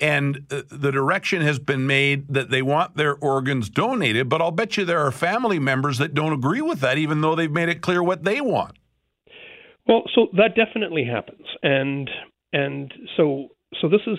and 0.00 0.46
uh, 0.50 0.62
the 0.70 0.90
direction 0.90 1.42
has 1.42 1.58
been 1.58 1.86
made 1.86 2.28
that 2.28 2.50
they 2.50 2.62
want 2.62 2.96
their 2.96 3.14
organs 3.16 3.68
donated, 3.68 4.28
but 4.28 4.40
I'll 4.40 4.50
bet 4.50 4.76
you 4.76 4.84
there 4.84 5.00
are 5.00 5.12
family 5.12 5.58
members 5.58 5.98
that 5.98 6.14
don't 6.14 6.32
agree 6.32 6.62
with 6.62 6.80
that, 6.80 6.98
even 6.98 7.20
though 7.20 7.34
they've 7.34 7.50
made 7.50 7.68
it 7.68 7.82
clear 7.82 8.02
what 8.02 8.24
they 8.24 8.40
want. 8.40 8.76
Well, 9.86 10.04
so 10.14 10.28
that 10.36 10.54
definitely 10.56 11.04
happens, 11.04 11.46
and 11.62 12.08
and 12.52 12.92
so 13.16 13.48
so 13.80 13.88
this 13.88 14.00
is 14.06 14.18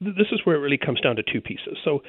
this 0.00 0.26
is 0.32 0.40
where 0.44 0.56
it 0.56 0.60
really 0.60 0.78
comes 0.78 1.00
down 1.00 1.16
to 1.16 1.22
two 1.22 1.40
pieces. 1.40 1.76
So 1.84 2.00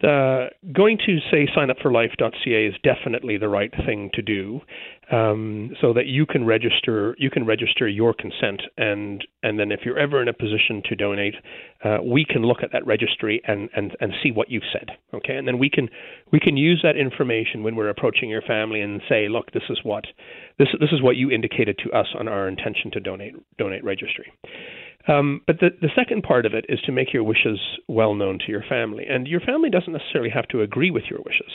the 0.00 0.48
going 0.72 0.98
to 1.06 1.18
say 1.30 1.46
signupforlife.ca 1.56 2.66
is 2.66 2.74
definitely 2.82 3.36
the 3.36 3.48
right 3.48 3.72
thing 3.86 4.10
to 4.14 4.22
do, 4.22 4.60
um, 5.10 5.70
so 5.80 5.92
that 5.92 6.06
you 6.06 6.24
can 6.26 6.44
register 6.44 7.16
you 7.18 7.30
can 7.30 7.44
register 7.44 7.88
your 7.88 8.14
consent, 8.14 8.62
and 8.76 9.26
and 9.42 9.58
then 9.58 9.72
if 9.72 9.80
you're 9.84 9.98
ever 9.98 10.22
in 10.22 10.28
a 10.28 10.32
position 10.32 10.82
to 10.88 10.96
donate, 10.96 11.34
uh, 11.84 11.98
we 12.04 12.24
can 12.24 12.42
look 12.42 12.58
at 12.62 12.72
that 12.72 12.86
registry 12.86 13.42
and, 13.46 13.68
and 13.74 13.96
and 14.00 14.12
see 14.22 14.30
what 14.30 14.50
you've 14.50 14.68
said, 14.72 14.90
okay, 15.12 15.36
and 15.36 15.48
then 15.48 15.58
we 15.58 15.68
can 15.68 15.88
we 16.32 16.38
can 16.38 16.56
use 16.56 16.80
that 16.82 16.96
information 16.96 17.62
when 17.62 17.74
we're 17.74 17.88
approaching 17.88 18.30
your 18.30 18.42
family 18.42 18.80
and 18.80 19.00
say, 19.08 19.28
look, 19.28 19.50
this 19.52 19.64
is 19.68 19.80
what 19.82 20.04
this 20.58 20.68
this 20.78 20.90
is 20.92 21.02
what 21.02 21.16
you 21.16 21.30
indicated 21.30 21.78
to 21.84 21.90
us 21.90 22.06
on 22.18 22.28
our 22.28 22.46
intention 22.46 22.90
to 22.92 23.00
donate 23.00 23.34
donate 23.58 23.84
registry. 23.84 24.32
Um, 25.08 25.40
but 25.46 25.60
the, 25.60 25.70
the 25.80 25.88
second 25.96 26.22
part 26.22 26.44
of 26.44 26.52
it 26.52 26.66
is 26.68 26.80
to 26.82 26.92
make 26.92 27.12
your 27.12 27.24
wishes 27.24 27.58
well 27.88 28.14
known 28.14 28.38
to 28.38 28.48
your 28.48 28.62
family, 28.68 29.06
and 29.08 29.26
your 29.26 29.40
family 29.40 29.70
doesn't 29.70 29.92
necessarily 29.92 30.30
have 30.30 30.46
to 30.48 30.60
agree 30.60 30.90
with 30.90 31.04
your 31.10 31.20
wishes. 31.24 31.52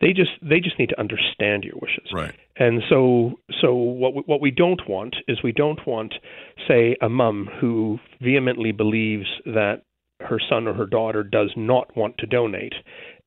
They 0.00 0.12
just 0.12 0.30
they 0.42 0.60
just 0.60 0.78
need 0.78 0.88
to 0.90 1.00
understand 1.00 1.64
your 1.64 1.76
wishes. 1.80 2.10
Right. 2.12 2.34
And 2.56 2.82
so 2.88 3.38
so 3.60 3.74
what 3.74 4.14
we, 4.14 4.22
what 4.26 4.40
we 4.40 4.50
don't 4.50 4.82
want 4.88 5.16
is 5.28 5.38
we 5.42 5.52
don't 5.52 5.86
want, 5.86 6.14
say, 6.66 6.96
a 7.00 7.08
mum 7.08 7.48
who 7.60 7.98
vehemently 8.20 8.72
believes 8.72 9.26
that 9.44 9.82
her 10.20 10.40
son 10.48 10.66
or 10.66 10.74
her 10.74 10.86
daughter 10.86 11.22
does 11.22 11.52
not 11.56 11.96
want 11.96 12.18
to 12.18 12.26
donate, 12.26 12.74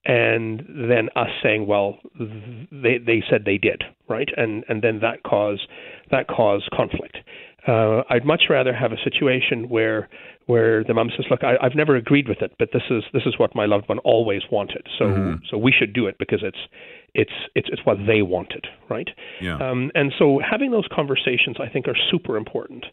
and 0.03 0.63
then 0.89 1.10
us 1.15 1.29
saying, 1.41 1.65
well, 1.67 1.99
they 2.19 2.97
they 2.97 3.23
said 3.29 3.43
they 3.45 3.57
did, 3.57 3.84
right? 4.10 4.29
And 4.36 4.65
and 4.67 4.81
then 4.81 4.99
that 4.99 5.23
cause 5.23 5.65
that 6.10 6.27
cause 6.27 6.67
conflict. 6.75 7.17
Uh, 7.67 8.02
I'd 8.10 8.26
much 8.26 8.43
rather 8.50 8.74
have 8.74 8.91
a 8.91 8.97
situation 9.04 9.69
where 9.69 10.10
where 10.47 10.84
the 10.84 10.93
mom 10.93 11.10
says, 11.15 11.26
"Look, 11.30 11.43
I, 11.43 11.56
have 11.62 11.76
never 11.76 11.95
agreed 11.95 12.28
with 12.28 12.41
it, 12.41 12.54
but 12.58 12.69
this 12.74 12.84
is 12.89 13.04
this 13.13 13.24
is 13.26 13.38
what 13.38 13.56
my 13.56 13.65
loved 13.65 13.88
one 13.88 14.00
always 14.00 14.41
wanted. 14.52 14.88
So 14.97 15.06
mm-hmm. 15.06 15.45
so 15.50 15.58
we 15.58 15.71
should 15.71 15.93
do 15.93 16.08
it 16.08 16.17
because 16.17 16.39
it's 16.43 16.58
it's 17.13 17.32
it's 17.56 17.69
it's 17.71 17.82
what 17.86 17.97
they 18.08 18.21
wanted, 18.21 18.65
right? 18.89 19.10
Yeah. 19.41 19.58
Um, 19.58 19.91
and 19.93 20.12
so 20.17 20.39
having 20.39 20.71
those 20.71 20.88
conversations, 20.91 21.58
I 21.60 21.69
think, 21.69 21.88
are 21.88 21.97
super 22.10 22.36
important. 22.36 22.86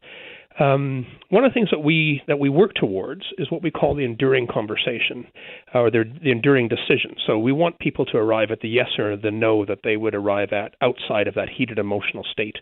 Um, 0.59 1.07
one 1.31 1.45
of 1.45 1.51
the 1.51 1.55
things 1.55 1.69
that 1.71 1.81
we 1.81 2.23
that 2.27 2.39
we 2.39 2.49
work 2.49 2.75
towards 2.75 3.23
is 3.39 3.51
what 3.51 3.63
we 3.63 3.71
call 3.71 3.95
the 3.95 4.05
enduring 4.05 4.49
conversation, 4.53 5.27
or 5.73 5.91
the, 5.91 6.05
the 6.23 6.31
enduring 6.31 6.69
decision. 6.69 7.15
So 7.27 7.39
we 7.39 7.53
want 7.53 7.79
people 7.79 8.05
to 8.07 8.17
arrive 8.17 8.51
at 8.51 8.61
the 8.61 8.69
yes 8.69 8.89
or 8.99 9.17
the 9.17 9.31
no 9.31 9.65
that 9.67 9.81
they 9.85 9.97
would 9.97 10.15
arrive 10.15 10.53
at 10.53 10.75
outside 10.81 11.29
of 11.29 11.35
that 11.35 11.49
heated 11.49 11.79
emotional 11.79 12.25
state 12.31 12.57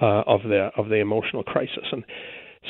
uh, 0.00 0.22
of 0.26 0.42
the 0.42 0.70
of 0.76 0.88
the 0.88 0.96
emotional 0.96 1.42
crisis. 1.42 1.84
And 1.92 2.04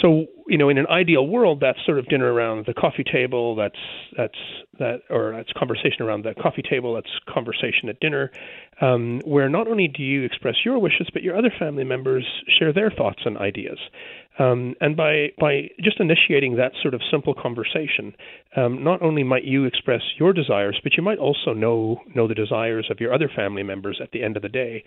so 0.03 0.27
you 0.47 0.59
know, 0.59 0.69
in 0.69 0.77
an 0.77 0.87
ideal 0.89 1.27
world, 1.27 1.61
that's 1.61 1.79
sort 1.87 1.99
of 1.99 2.07
dinner 2.09 2.33
around 2.33 2.67
the 2.67 2.75
coffee 2.75 3.05
table. 3.05 3.55
That's 3.55 3.79
that's 4.17 4.39
that, 4.79 5.01
or 5.09 5.33
that's 5.37 5.53
conversation 5.57 6.03
around 6.03 6.25
the 6.25 6.35
coffee 6.35 6.63
table. 6.69 6.95
That's 6.95 7.11
conversation 7.33 7.89
at 7.89 8.01
dinner, 8.01 8.31
um, 8.81 9.21
where 9.25 9.49
not 9.49 9.69
only 9.69 9.89
do 9.89 10.03
you 10.03 10.25
express 10.25 10.57
your 10.65 10.79
wishes, 10.79 11.09
but 11.13 11.23
your 11.23 11.37
other 11.37 11.53
family 11.59 11.85
members 11.85 12.27
share 12.59 12.73
their 12.73 12.91
thoughts 12.91 13.21
and 13.25 13.39
ideas. 13.39 13.79
Um, 14.39 14.75
and 14.81 14.97
by 14.97 15.29
by 15.39 15.69
just 15.81 16.01
initiating 16.01 16.57
that 16.57 16.73
sort 16.83 16.95
of 16.95 17.01
simple 17.11 17.35
conversation, 17.35 18.15
um, 18.57 18.83
not 18.83 19.01
only 19.01 19.23
might 19.23 19.45
you 19.45 19.65
express 19.65 20.03
your 20.19 20.33
desires, 20.33 20.79
but 20.83 20.97
you 20.97 21.03
might 21.03 21.19
also 21.19 21.53
know 21.53 22.01
know 22.15 22.27
the 22.27 22.35
desires 22.35 22.89
of 22.91 22.99
your 22.99 23.15
other 23.15 23.31
family 23.35 23.63
members 23.63 24.01
at 24.03 24.11
the 24.11 24.23
end 24.25 24.37
of 24.37 24.43
the 24.43 24.49
day, 24.49 24.83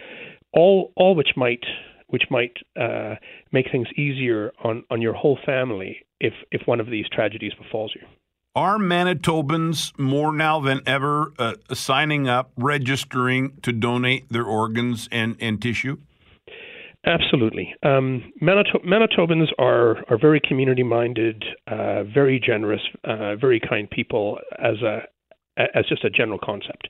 all 0.54 0.92
all 0.96 1.16
which 1.16 1.32
might 1.38 1.64
which 2.08 2.24
might 2.30 2.58
uh, 2.80 3.16
make 3.52 3.72
things 3.72 3.88
easier 3.96 4.52
on 4.64 4.84
on 4.92 5.02
your 5.02 5.14
whole 5.14 5.40
family 5.46 5.98
if 6.20 6.34
if 6.52 6.62
one 6.66 6.82
of 6.82 6.88
these 6.88 7.06
tragedies 7.10 7.54
befalls 7.54 7.94
you. 7.96 8.06
Are 8.56 8.80
Manitobans 8.80 9.98
more 10.00 10.34
now 10.34 10.60
than 10.60 10.82
ever 10.88 11.32
uh, 11.38 11.54
signing 11.74 12.28
up, 12.28 12.52
registering 12.58 13.56
to 13.62 13.72
donate 13.72 14.30
their 14.30 14.46
organs 14.46 15.08
and, 15.12 15.38
and 15.40 15.62
tissue? 15.62 15.98
Absolutely. 17.08 17.74
Um, 17.84 18.34
Manito- 18.42 18.80
Manitobans 18.86 19.48
are 19.58 20.04
are 20.10 20.18
very 20.20 20.42
community 20.42 20.84
minded, 20.84 21.44
uh, 21.68 22.04
very 22.04 22.40
generous, 22.40 22.82
uh, 23.06 23.36
very 23.38 23.60
kind 23.60 23.90
people 23.90 24.40
as 24.60 24.82
a 24.82 25.04
as 25.58 25.86
just 25.88 26.04
a 26.04 26.10
general 26.10 26.38
concept. 26.38 26.90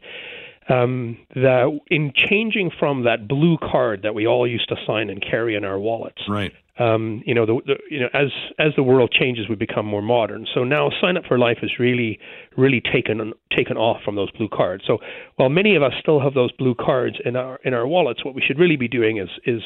Um, 0.69 1.17
the, 1.33 1.79
in 1.87 2.11
changing 2.13 2.71
from 2.77 3.05
that 3.05 3.27
blue 3.29 3.57
card 3.57 4.01
that 4.03 4.13
we 4.13 4.27
all 4.27 4.45
used 4.45 4.67
to 4.67 4.75
sign 4.85 5.09
and 5.09 5.21
carry 5.21 5.55
in 5.55 5.63
our 5.63 5.79
wallets, 5.79 6.21
right? 6.27 6.51
Um, 6.79 7.23
you 7.25 7.33
know, 7.33 7.45
the, 7.45 7.59
the, 7.65 7.75
you 7.89 7.99
know, 8.01 8.09
as 8.13 8.27
as 8.59 8.73
the 8.75 8.83
world 8.83 9.11
changes, 9.11 9.47
we 9.49 9.55
become 9.55 9.85
more 9.85 10.01
modern. 10.01 10.45
So 10.53 10.63
now, 10.63 10.91
sign 11.01 11.17
up 11.17 11.23
for 11.25 11.39
life 11.39 11.59
is 11.63 11.71
really, 11.79 12.19
really 12.55 12.81
taken 12.81 13.33
taken 13.55 13.77
off 13.77 14.03
from 14.03 14.15
those 14.15 14.29
blue 14.31 14.49
cards. 14.49 14.83
So 14.85 14.99
while 15.37 15.49
many 15.49 15.75
of 15.75 15.83
us 15.83 15.93
still 15.99 16.19
have 16.19 16.33
those 16.33 16.51
blue 16.51 16.75
cards 16.75 17.15
in 17.23 17.35
our 17.35 17.59
in 17.63 17.73
our 17.73 17.87
wallets, 17.87 18.25
what 18.25 18.35
we 18.35 18.41
should 18.45 18.59
really 18.59 18.75
be 18.75 18.87
doing 18.87 19.17
is 19.17 19.29
is 19.45 19.61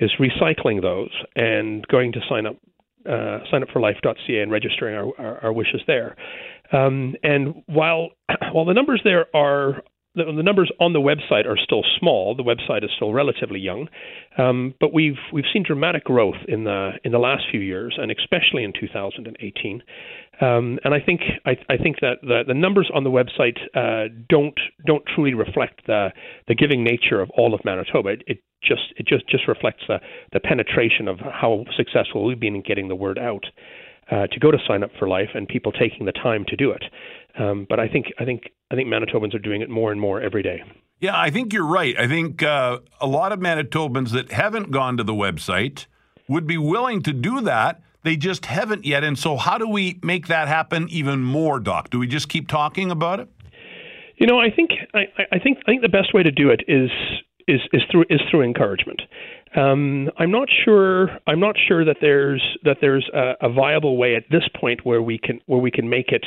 is 0.00 0.10
recycling 0.18 0.82
those 0.82 1.10
and 1.36 1.86
going 1.88 2.12
to 2.12 2.20
sign 2.28 2.46
up 2.46 2.56
uh, 3.06 3.38
signupforlife.ca 3.52 4.40
and 4.40 4.50
registering 4.50 4.94
our, 4.94 5.12
our, 5.18 5.44
our 5.44 5.52
wishes 5.52 5.80
there. 5.86 6.16
Um, 6.72 7.14
and 7.22 7.62
while 7.66 8.10
while 8.52 8.64
the 8.64 8.74
numbers 8.74 9.00
there 9.04 9.26
are 9.34 9.82
the, 10.14 10.24
the, 10.24 10.42
numbers 10.42 10.70
on 10.80 10.92
the 10.92 10.98
website 10.98 11.46
are 11.46 11.56
still 11.56 11.82
small. 11.98 12.34
The 12.34 12.42
website 12.42 12.84
is 12.84 12.90
still 12.96 13.12
relatively 13.12 13.60
young, 13.60 13.88
um, 14.38 14.74
but 14.80 14.92
we've 14.92 15.18
we've 15.32 15.44
seen 15.52 15.62
dramatic 15.62 16.04
growth 16.04 16.36
in 16.48 16.64
the 16.64 16.92
in 17.04 17.12
the 17.12 17.18
last 17.18 17.44
few 17.50 17.60
years, 17.60 17.96
and 17.96 18.10
especially 18.10 18.64
in 18.64 18.72
2018. 18.78 19.82
Um, 20.40 20.78
and 20.84 20.94
I 20.94 21.00
think 21.00 21.20
I, 21.44 21.50
I 21.68 21.76
think 21.76 22.00
that 22.00 22.18
the, 22.22 22.42
the, 22.46 22.54
numbers 22.54 22.90
on 22.94 23.04
the 23.04 23.10
website 23.10 23.58
uh, 23.74 24.08
don't 24.28 24.58
don't 24.86 25.04
truly 25.14 25.34
reflect 25.34 25.86
the 25.86 26.08
the 26.48 26.54
giving 26.54 26.82
nature 26.82 27.20
of 27.20 27.30
all 27.36 27.54
of 27.54 27.60
Manitoba. 27.64 28.10
It, 28.10 28.22
it 28.26 28.38
just 28.62 28.92
it 28.96 29.06
just 29.06 29.28
just 29.28 29.46
reflects 29.46 29.82
the 29.86 29.98
the 30.32 30.40
penetration 30.40 31.08
of 31.08 31.18
how 31.18 31.64
successful 31.76 32.24
we've 32.24 32.40
been 32.40 32.56
in 32.56 32.62
getting 32.62 32.88
the 32.88 32.96
word 32.96 33.18
out 33.18 33.44
uh, 34.10 34.26
to 34.26 34.40
go 34.40 34.50
to 34.50 34.58
sign 34.66 34.82
up 34.82 34.90
for 34.98 35.08
life 35.08 35.30
and 35.34 35.46
people 35.46 35.72
taking 35.72 36.06
the 36.06 36.12
time 36.12 36.44
to 36.48 36.56
do 36.56 36.72
it. 36.72 36.82
Um, 37.38 37.66
but 37.68 37.78
I 37.78 37.86
think 37.88 38.06
I 38.18 38.24
think 38.24 38.50
I 38.70 38.76
think 38.76 38.88
Manitobans 38.88 39.34
are 39.34 39.40
doing 39.40 39.62
it 39.62 39.70
more 39.70 39.90
and 39.90 40.00
more 40.00 40.20
every 40.20 40.42
day. 40.42 40.62
Yeah, 41.00 41.18
I 41.18 41.30
think 41.30 41.52
you're 41.52 41.66
right. 41.66 41.98
I 41.98 42.06
think 42.06 42.42
uh, 42.42 42.78
a 43.00 43.06
lot 43.06 43.32
of 43.32 43.40
Manitobans 43.40 44.10
that 44.10 44.32
haven't 44.32 44.70
gone 44.70 44.96
to 44.98 45.02
the 45.02 45.14
website 45.14 45.86
would 46.28 46.46
be 46.46 46.58
willing 46.58 47.02
to 47.02 47.12
do 47.12 47.40
that. 47.40 47.82
They 48.02 48.16
just 48.16 48.46
haven't 48.46 48.84
yet. 48.84 49.02
And 49.02 49.18
so, 49.18 49.36
how 49.36 49.58
do 49.58 49.66
we 49.68 49.98
make 50.02 50.28
that 50.28 50.48
happen 50.48 50.88
even 50.90 51.22
more, 51.22 51.58
Doc? 51.58 51.90
Do 51.90 51.98
we 51.98 52.06
just 52.06 52.28
keep 52.28 52.48
talking 52.48 52.90
about 52.90 53.20
it? 53.20 53.28
You 54.16 54.26
know, 54.26 54.38
I 54.38 54.50
think 54.50 54.70
I, 54.94 55.06
I 55.32 55.38
think 55.38 55.58
I 55.66 55.70
think 55.70 55.82
the 55.82 55.88
best 55.88 56.14
way 56.14 56.22
to 56.22 56.30
do 56.30 56.50
it 56.50 56.62
is 56.68 56.90
is 57.48 57.60
is 57.72 57.82
through 57.90 58.04
is 58.10 58.20
through 58.30 58.42
encouragement. 58.42 59.02
Um, 59.56 60.10
I'm 60.18 60.30
not 60.30 60.48
sure. 60.64 61.08
I'm 61.26 61.40
not 61.40 61.56
sure 61.66 61.84
that 61.84 61.96
there's 62.00 62.42
that 62.64 62.76
there's 62.80 63.08
a, 63.12 63.32
a, 63.40 63.52
viable 63.52 63.96
way 63.96 64.14
at 64.14 64.24
this 64.30 64.44
point 64.60 64.84
where 64.84 65.02
we 65.02 65.18
can 65.18 65.40
where 65.46 65.58
we 65.58 65.70
can 65.70 65.88
make 65.88 66.10
it 66.10 66.24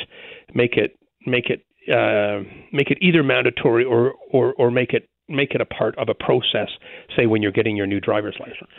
make 0.54 0.76
it 0.76 0.98
make 1.26 1.48
it 1.48 1.64
uh, 1.92 2.40
make 2.72 2.90
it 2.90 2.98
either 3.00 3.22
mandatory 3.22 3.84
or, 3.84 4.14
or 4.30 4.54
or 4.54 4.70
make 4.70 4.92
it 4.92 5.08
make 5.28 5.52
it 5.52 5.60
a 5.60 5.66
part 5.66 5.96
of 5.98 6.08
a 6.08 6.14
process. 6.14 6.68
Say 7.16 7.26
when 7.26 7.42
you're 7.42 7.52
getting 7.52 7.76
your 7.76 7.86
new 7.86 8.00
driver's 8.00 8.36
license, 8.40 8.72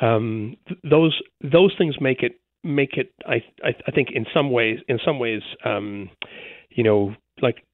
um, 0.00 0.56
th- 0.66 0.80
those 0.88 1.20
those 1.42 1.74
things 1.78 1.96
make 2.00 2.22
it 2.22 2.40
make 2.64 2.94
it. 2.96 3.12
I, 3.26 3.42
I, 3.62 3.74
I 3.86 3.90
think 3.90 4.08
in 4.12 4.26
some 4.32 4.50
ways 4.50 4.78
in 4.88 4.98
some 5.04 5.18
ways 5.18 5.42
um, 5.64 6.10
you 6.70 6.84
know 6.84 7.14
like 7.42 7.64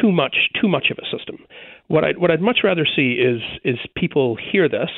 too 0.00 0.12
much 0.12 0.36
too 0.60 0.68
much 0.68 0.90
of 0.90 0.98
a 0.98 1.16
system. 1.16 1.38
What 1.88 2.04
I 2.04 2.12
what 2.12 2.30
I'd 2.30 2.40
much 2.40 2.58
rather 2.64 2.86
see 2.86 3.12
is 3.12 3.40
is 3.64 3.78
people 3.96 4.36
hear 4.52 4.68
this 4.68 4.90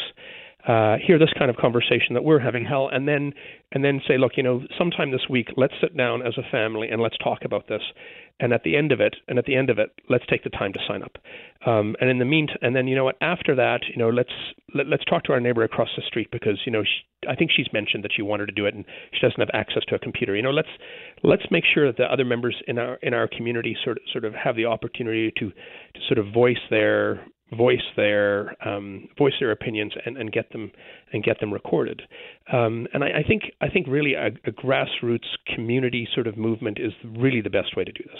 uh, 0.66 0.96
hear 1.04 1.18
this 1.18 1.32
kind 1.38 1.48
of 1.48 1.56
conversation 1.56 2.14
that 2.14 2.24
we're 2.24 2.40
having, 2.40 2.64
Hal, 2.64 2.88
and 2.92 3.06
then 3.06 3.32
and 3.72 3.84
then 3.84 4.00
say, 4.06 4.18
look, 4.18 4.32
you 4.36 4.42
know, 4.42 4.62
sometime 4.76 5.12
this 5.12 5.28
week, 5.30 5.48
let's 5.56 5.74
sit 5.80 5.96
down 5.96 6.26
as 6.26 6.34
a 6.38 6.50
family 6.50 6.88
and 6.88 7.00
let's 7.00 7.16
talk 7.18 7.44
about 7.44 7.68
this. 7.68 7.82
And 8.38 8.53
at 8.53 8.64
the 8.64 8.77
end 8.77 8.92
of 8.92 9.01
it, 9.01 9.16
and 9.29 9.38
at 9.38 9.46
the 9.46 9.57
end 9.57 9.70
of 9.70 9.79
it, 9.79 9.92
let's 10.11 10.27
take 10.29 10.44
the 10.44 10.51
time 10.51 10.72
to 10.75 10.79
sign 10.87 11.03
up. 11.03 11.16
Um, 11.64 11.96
and 12.01 12.11
in 12.11 12.18
the 12.18 12.27
meantime, 12.27 12.59
and 12.61 12.77
then 12.77 12.87
you 12.87 12.94
know 12.94 13.05
what? 13.05 13.16
After 13.22 13.55
that, 13.55 13.81
you 13.88 13.96
know, 13.96 14.11
let's 14.11 14.29
let, 14.75 14.87
us 14.87 14.90
let 14.90 15.01
us 15.01 15.07
talk 15.09 15.25
to 15.25 15.33
our 15.33 15.40
neighbor 15.40 15.64
across 15.64 15.88
the 15.96 16.03
street 16.07 16.29
because 16.31 16.61
you 16.66 16.72
know 16.72 16.83
she, 16.85 17.29
I 17.29 17.35
think 17.35 17.51
she's 17.51 17.72
mentioned 17.72 18.05
that 18.05 18.12
she 18.14 18.20
wanted 18.20 18.46
to 18.46 18.53
do 18.53 18.66
it 18.66 18.75
and 18.75 18.85
she 19.12 19.20
doesn't 19.20 19.40
have 19.40 19.49
access 19.55 19.85
to 19.88 19.94
a 19.94 19.99
computer. 19.99 20.37
You 20.37 20.42
know, 20.42 20.51
let's 20.51 20.68
let's 21.22 21.44
make 21.51 21.64
sure 21.64 21.87
that 21.87 21.96
the 21.96 22.05
other 22.05 22.27
members 22.27 22.57
in 22.68 22.79
our 22.79 22.96
in 22.96 23.14
our 23.14 23.27
community 23.27 23.75
sort 23.83 23.96
of 23.96 24.03
sort 24.12 24.25
of 24.27 24.35
have 24.35 24.55
the 24.55 24.66
opportunity 24.66 25.33
to 25.38 25.51
to 25.51 26.01
sort 26.07 26.18
of 26.18 26.33
voice 26.33 26.61
their 26.68 27.27
voice 27.54 27.82
their 27.96 28.56
um, 28.66 29.09
voice 29.16 29.35
their 29.38 29.52
opinions 29.52 29.92
and, 30.04 30.16
and 30.16 30.32
get 30.32 30.50
them 30.50 30.70
and 31.12 31.22
get 31.22 31.38
them 31.40 31.52
recorded. 31.52 32.02
Um, 32.52 32.87
and 32.92 33.04
I, 33.04 33.18
I, 33.18 33.22
think 33.22 33.44
I 33.61 33.68
think 33.68 33.87
really 33.87 34.14
a, 34.14 34.26
a, 34.26 34.52
grassroots 34.52 35.26
community 35.54 36.09
sort 36.14 36.26
of 36.26 36.37
movement 36.37 36.78
is 36.80 36.92
really 37.04 37.40
the 37.40 37.50
best 37.50 37.76
way 37.76 37.85
to 37.85 37.92
do 37.92 38.02
this. 38.04 38.18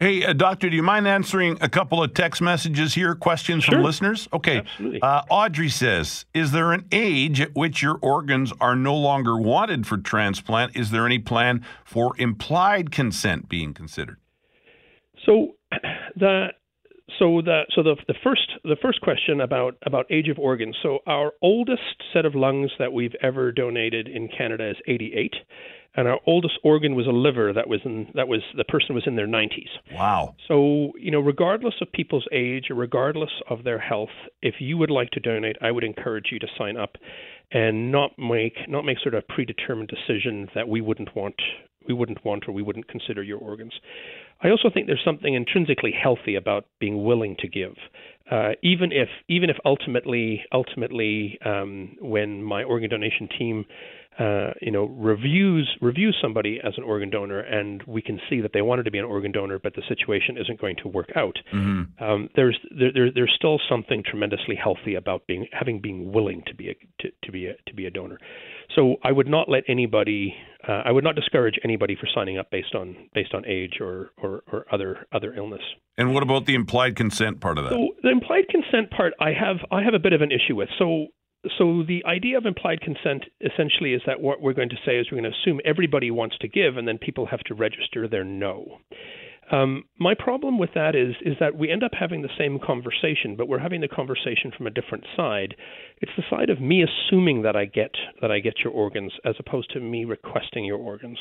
Hey, 0.00 0.24
uh, 0.24 0.32
doctor, 0.32 0.68
do 0.68 0.74
you 0.74 0.82
mind 0.82 1.06
answering 1.06 1.56
a 1.60 1.68
couple 1.68 2.02
of 2.02 2.14
text 2.14 2.42
messages 2.42 2.94
here? 2.94 3.14
Questions 3.14 3.62
sure. 3.62 3.74
from 3.76 3.84
listeners. 3.84 4.28
Okay. 4.32 4.58
Absolutely. 4.58 5.00
Uh, 5.00 5.22
Audrey 5.30 5.68
says, 5.68 6.26
"Is 6.34 6.50
there 6.50 6.72
an 6.72 6.86
age 6.90 7.40
at 7.40 7.54
which 7.54 7.80
your 7.80 7.98
organs 8.02 8.52
are 8.60 8.74
no 8.74 8.96
longer 8.96 9.38
wanted 9.38 9.86
for 9.86 9.96
transplant? 9.96 10.74
Is 10.74 10.90
there 10.90 11.06
any 11.06 11.20
plan 11.20 11.64
for 11.84 12.12
implied 12.18 12.90
consent 12.90 13.48
being 13.48 13.72
considered?" 13.72 14.18
So 15.24 15.52
the 16.16 16.48
so 17.18 17.40
the 17.44 17.62
so 17.74 17.82
the 17.82 17.96
the 18.06 18.14
first 18.22 18.52
the 18.62 18.76
first 18.80 19.00
question 19.00 19.40
about 19.40 19.76
about 19.84 20.06
age 20.10 20.28
of 20.28 20.38
organs. 20.38 20.76
So 20.82 20.98
our 21.06 21.32
oldest 21.42 22.02
set 22.12 22.24
of 22.24 22.34
lungs 22.34 22.70
that 22.78 22.92
we've 22.92 23.14
ever 23.22 23.52
donated 23.52 24.08
in 24.08 24.28
Canada 24.28 24.70
is 24.70 24.76
88, 24.86 25.34
and 25.96 26.08
our 26.08 26.20
oldest 26.26 26.54
organ 26.62 26.94
was 26.94 27.06
a 27.06 27.10
liver 27.10 27.52
that 27.52 27.68
was 27.68 27.80
in 27.84 28.08
that 28.14 28.28
was 28.28 28.40
the 28.56 28.64
person 28.64 28.94
was 28.94 29.04
in 29.06 29.16
their 29.16 29.26
90s. 29.26 29.68
Wow. 29.92 30.34
So 30.48 30.92
you 30.98 31.10
know, 31.10 31.20
regardless 31.20 31.74
of 31.80 31.90
people's 31.92 32.26
age 32.32 32.66
or 32.70 32.74
regardless 32.74 33.30
of 33.48 33.64
their 33.64 33.78
health, 33.78 34.14
if 34.42 34.56
you 34.58 34.76
would 34.78 34.90
like 34.90 35.10
to 35.10 35.20
donate, 35.20 35.56
I 35.60 35.70
would 35.70 35.84
encourage 35.84 36.26
you 36.32 36.38
to 36.40 36.46
sign 36.58 36.76
up 36.76 36.96
and 37.52 37.92
not 37.92 38.12
make 38.18 38.68
not 38.68 38.84
make 38.84 38.98
sort 39.02 39.14
of 39.14 39.26
predetermined 39.28 39.88
decisions 39.88 40.48
that 40.54 40.68
we 40.68 40.80
wouldn't 40.80 41.14
want 41.14 41.36
we 41.86 41.94
wouldn't 41.94 42.24
want 42.24 42.44
or 42.48 42.52
we 42.52 42.62
wouldn't 42.62 42.88
consider 42.88 43.22
your 43.22 43.38
organs. 43.38 43.72
I 44.44 44.50
also 44.50 44.68
think 44.72 44.86
there's 44.86 45.02
something 45.04 45.34
intrinsically 45.34 45.92
healthy 45.92 46.34
about 46.34 46.66
being 46.78 47.02
willing 47.02 47.34
to 47.38 47.48
give, 47.48 47.74
uh, 48.30 48.50
even 48.62 48.92
if 48.92 49.08
even 49.28 49.48
if 49.48 49.56
ultimately 49.64 50.44
ultimately 50.52 51.38
um, 51.44 51.96
when 52.00 52.42
my 52.42 52.62
organ 52.62 52.90
donation 52.90 53.28
team 53.38 53.64
uh, 54.18 54.50
you 54.60 54.70
know 54.70 54.84
reviews 54.84 55.68
reviews 55.80 56.16
somebody 56.22 56.60
as 56.62 56.74
an 56.76 56.84
organ 56.84 57.10
donor 57.10 57.40
and 57.40 57.82
we 57.84 58.00
can 58.00 58.20
see 58.30 58.40
that 58.40 58.52
they 58.52 58.62
wanted 58.62 58.84
to 58.84 58.90
be 58.90 58.98
an 58.98 59.04
organ 59.04 59.32
donor 59.32 59.58
but 59.58 59.74
the 59.74 59.82
situation 59.88 60.36
isn't 60.38 60.60
going 60.60 60.76
to 60.76 60.88
work 60.88 61.10
out 61.16 61.36
mm-hmm. 61.52 62.04
um, 62.04 62.28
there's 62.36 62.58
there, 62.78 62.92
there, 62.92 63.10
there's 63.12 63.32
still 63.34 63.58
something 63.68 64.04
tremendously 64.06 64.54
healthy 64.54 64.94
about 64.94 65.26
being 65.26 65.46
having 65.52 65.80
being 65.80 66.12
willing 66.12 66.42
to 66.46 66.54
be 66.54 66.68
a 66.68 66.74
to, 67.00 67.08
to 67.24 67.32
be 67.32 67.46
a 67.46 67.54
to 67.66 67.74
be 67.74 67.86
a 67.86 67.90
donor 67.90 68.18
so 68.74 68.96
I 69.02 69.12
would 69.12 69.28
not 69.28 69.48
let 69.48 69.64
anybody 69.68 70.34
uh, 70.68 70.82
I 70.84 70.92
would 70.92 71.04
not 71.04 71.14
discourage 71.14 71.58
anybody 71.64 71.94
for 71.94 72.08
signing 72.14 72.38
up 72.38 72.50
based 72.50 72.74
on 72.74 72.96
based 73.14 73.34
on 73.34 73.44
age 73.46 73.74
or, 73.80 74.10
or, 74.16 74.42
or 74.50 74.66
other 74.72 75.06
other 75.12 75.34
illness. 75.34 75.62
And 75.96 76.12
what 76.14 76.22
about 76.22 76.46
the 76.46 76.54
implied 76.54 76.96
consent 76.96 77.40
part 77.40 77.58
of 77.58 77.64
that? 77.64 77.70
So 77.70 77.90
the 78.02 78.10
implied 78.10 78.48
consent 78.48 78.90
part, 78.90 79.12
I 79.20 79.30
have 79.30 79.56
I 79.70 79.82
have 79.82 79.94
a 79.94 79.98
bit 79.98 80.12
of 80.12 80.22
an 80.22 80.30
issue 80.32 80.56
with. 80.56 80.68
So 80.78 81.08
so 81.58 81.82
the 81.86 82.02
idea 82.06 82.38
of 82.38 82.46
implied 82.46 82.80
consent 82.80 83.24
essentially 83.40 83.92
is 83.92 84.02
that 84.06 84.20
what 84.20 84.40
we're 84.40 84.54
going 84.54 84.70
to 84.70 84.78
say 84.86 84.96
is 84.96 85.06
we're 85.10 85.20
going 85.20 85.30
to 85.30 85.38
assume 85.42 85.60
everybody 85.64 86.10
wants 86.10 86.36
to 86.38 86.48
give, 86.48 86.76
and 86.76 86.88
then 86.88 86.98
people 86.98 87.26
have 87.26 87.40
to 87.40 87.54
register 87.54 88.08
their 88.08 88.24
no. 88.24 88.78
Um, 89.50 89.84
my 89.98 90.14
problem 90.14 90.58
with 90.58 90.70
that 90.74 90.94
is 90.94 91.14
is 91.20 91.36
that 91.40 91.56
we 91.56 91.70
end 91.70 91.84
up 91.84 91.92
having 91.98 92.22
the 92.22 92.28
same 92.38 92.58
conversation, 92.58 93.36
but 93.36 93.48
we're 93.48 93.58
having 93.58 93.80
the 93.80 93.88
conversation 93.88 94.50
from 94.56 94.66
a 94.66 94.70
different 94.70 95.04
side. 95.16 95.54
It's 96.00 96.12
the 96.16 96.24
side 96.30 96.50
of 96.50 96.60
me 96.60 96.82
assuming 96.82 97.42
that 97.42 97.56
I 97.56 97.66
get 97.66 97.92
that 98.20 98.30
I 98.30 98.40
get 98.40 98.60
your 98.64 98.72
organs, 98.72 99.12
as 99.24 99.34
opposed 99.38 99.70
to 99.72 99.80
me 99.80 100.04
requesting 100.04 100.64
your 100.64 100.78
organs. 100.78 101.18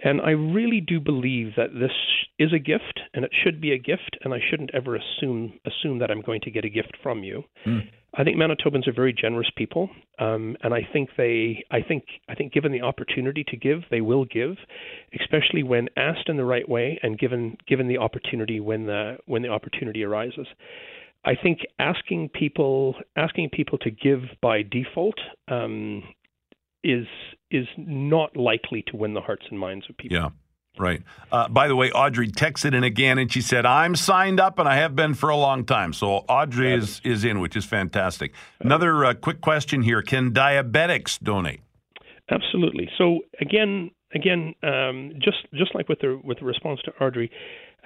And 0.00 0.20
I 0.20 0.30
really 0.30 0.80
do 0.80 1.00
believe 1.00 1.52
that 1.56 1.72
this 1.72 1.92
is 2.38 2.52
a 2.52 2.58
gift, 2.58 3.00
and 3.14 3.24
it 3.24 3.30
should 3.42 3.60
be 3.60 3.72
a 3.72 3.78
gift, 3.78 4.18
and 4.22 4.34
I 4.34 4.40
shouldn't 4.50 4.70
ever 4.74 4.94
assume 4.94 5.54
assume 5.64 5.98
that 6.00 6.10
I'm 6.10 6.20
going 6.20 6.42
to 6.42 6.50
get 6.50 6.66
a 6.66 6.68
gift 6.68 6.96
from 7.02 7.24
you. 7.24 7.44
Mm. 7.66 7.88
I 8.18 8.24
think 8.24 8.36
Manitobans 8.36 8.86
are 8.88 8.92
very 8.94 9.12
generous 9.12 9.50
people, 9.56 9.90
um, 10.18 10.56
and 10.62 10.72
I 10.72 10.86
think 10.90 11.10
they, 11.16 11.64
I 11.70 11.80
think, 11.82 12.04
I 12.28 12.34
think, 12.34 12.52
given 12.52 12.72
the 12.72 12.80
opportunity 12.80 13.44
to 13.48 13.56
give, 13.56 13.82
they 13.90 14.00
will 14.00 14.24
give, 14.24 14.56
especially 15.20 15.62
when 15.62 15.88
asked 15.96 16.28
in 16.28 16.36
the 16.36 16.44
right 16.44 16.68
way 16.68 16.98
and 17.02 17.18
given 17.18 17.56
given 17.66 17.88
the 17.88 17.98
opportunity 17.98 18.60
when 18.60 18.86
the 18.86 19.16
when 19.26 19.42
the 19.42 19.48
opportunity 19.48 20.04
arises. 20.04 20.46
I 21.24 21.34
think 21.42 21.60
asking 21.78 22.30
people 22.30 22.96
asking 23.16 23.50
people 23.50 23.78
to 23.78 23.90
give 23.90 24.20
by 24.42 24.62
default 24.62 25.18
um, 25.48 26.02
is 26.84 27.06
is 27.50 27.66
not 27.76 28.36
likely 28.36 28.84
to 28.88 28.96
win 28.96 29.14
the 29.14 29.20
hearts 29.20 29.46
and 29.50 29.58
minds 29.58 29.86
of 29.88 29.96
people. 29.96 30.16
Yeah. 30.16 30.30
Right. 30.78 31.02
Uh, 31.32 31.48
by 31.48 31.68
the 31.68 31.76
way, 31.76 31.90
Audrey 31.90 32.28
texted 32.28 32.74
in 32.74 32.84
again 32.84 33.16
and 33.16 33.32
she 33.32 33.40
said, 33.40 33.64
I'm 33.64 33.96
signed 33.96 34.38
up 34.38 34.58
and 34.58 34.68
I 34.68 34.76
have 34.76 34.94
been 34.94 35.14
for 35.14 35.30
a 35.30 35.36
long 35.36 35.64
time. 35.64 35.94
So 35.94 36.08
Audrey 36.28 36.74
is, 36.74 37.00
is 37.02 37.24
in, 37.24 37.40
which 37.40 37.56
is 37.56 37.64
fantastic. 37.64 38.34
Another 38.60 39.04
uh, 39.06 39.14
quick 39.14 39.40
question 39.40 39.82
here 39.82 40.02
Can 40.02 40.32
diabetics 40.32 41.18
donate? 41.18 41.60
Absolutely. 42.30 42.90
So 42.98 43.20
again, 43.40 43.90
again, 44.14 44.54
um, 44.62 45.12
just 45.18 45.38
just 45.54 45.74
like 45.74 45.88
with 45.88 46.00
the 46.00 46.20
with 46.22 46.40
the 46.40 46.44
response 46.44 46.80
to 46.84 46.92
Audrey, 47.02 47.30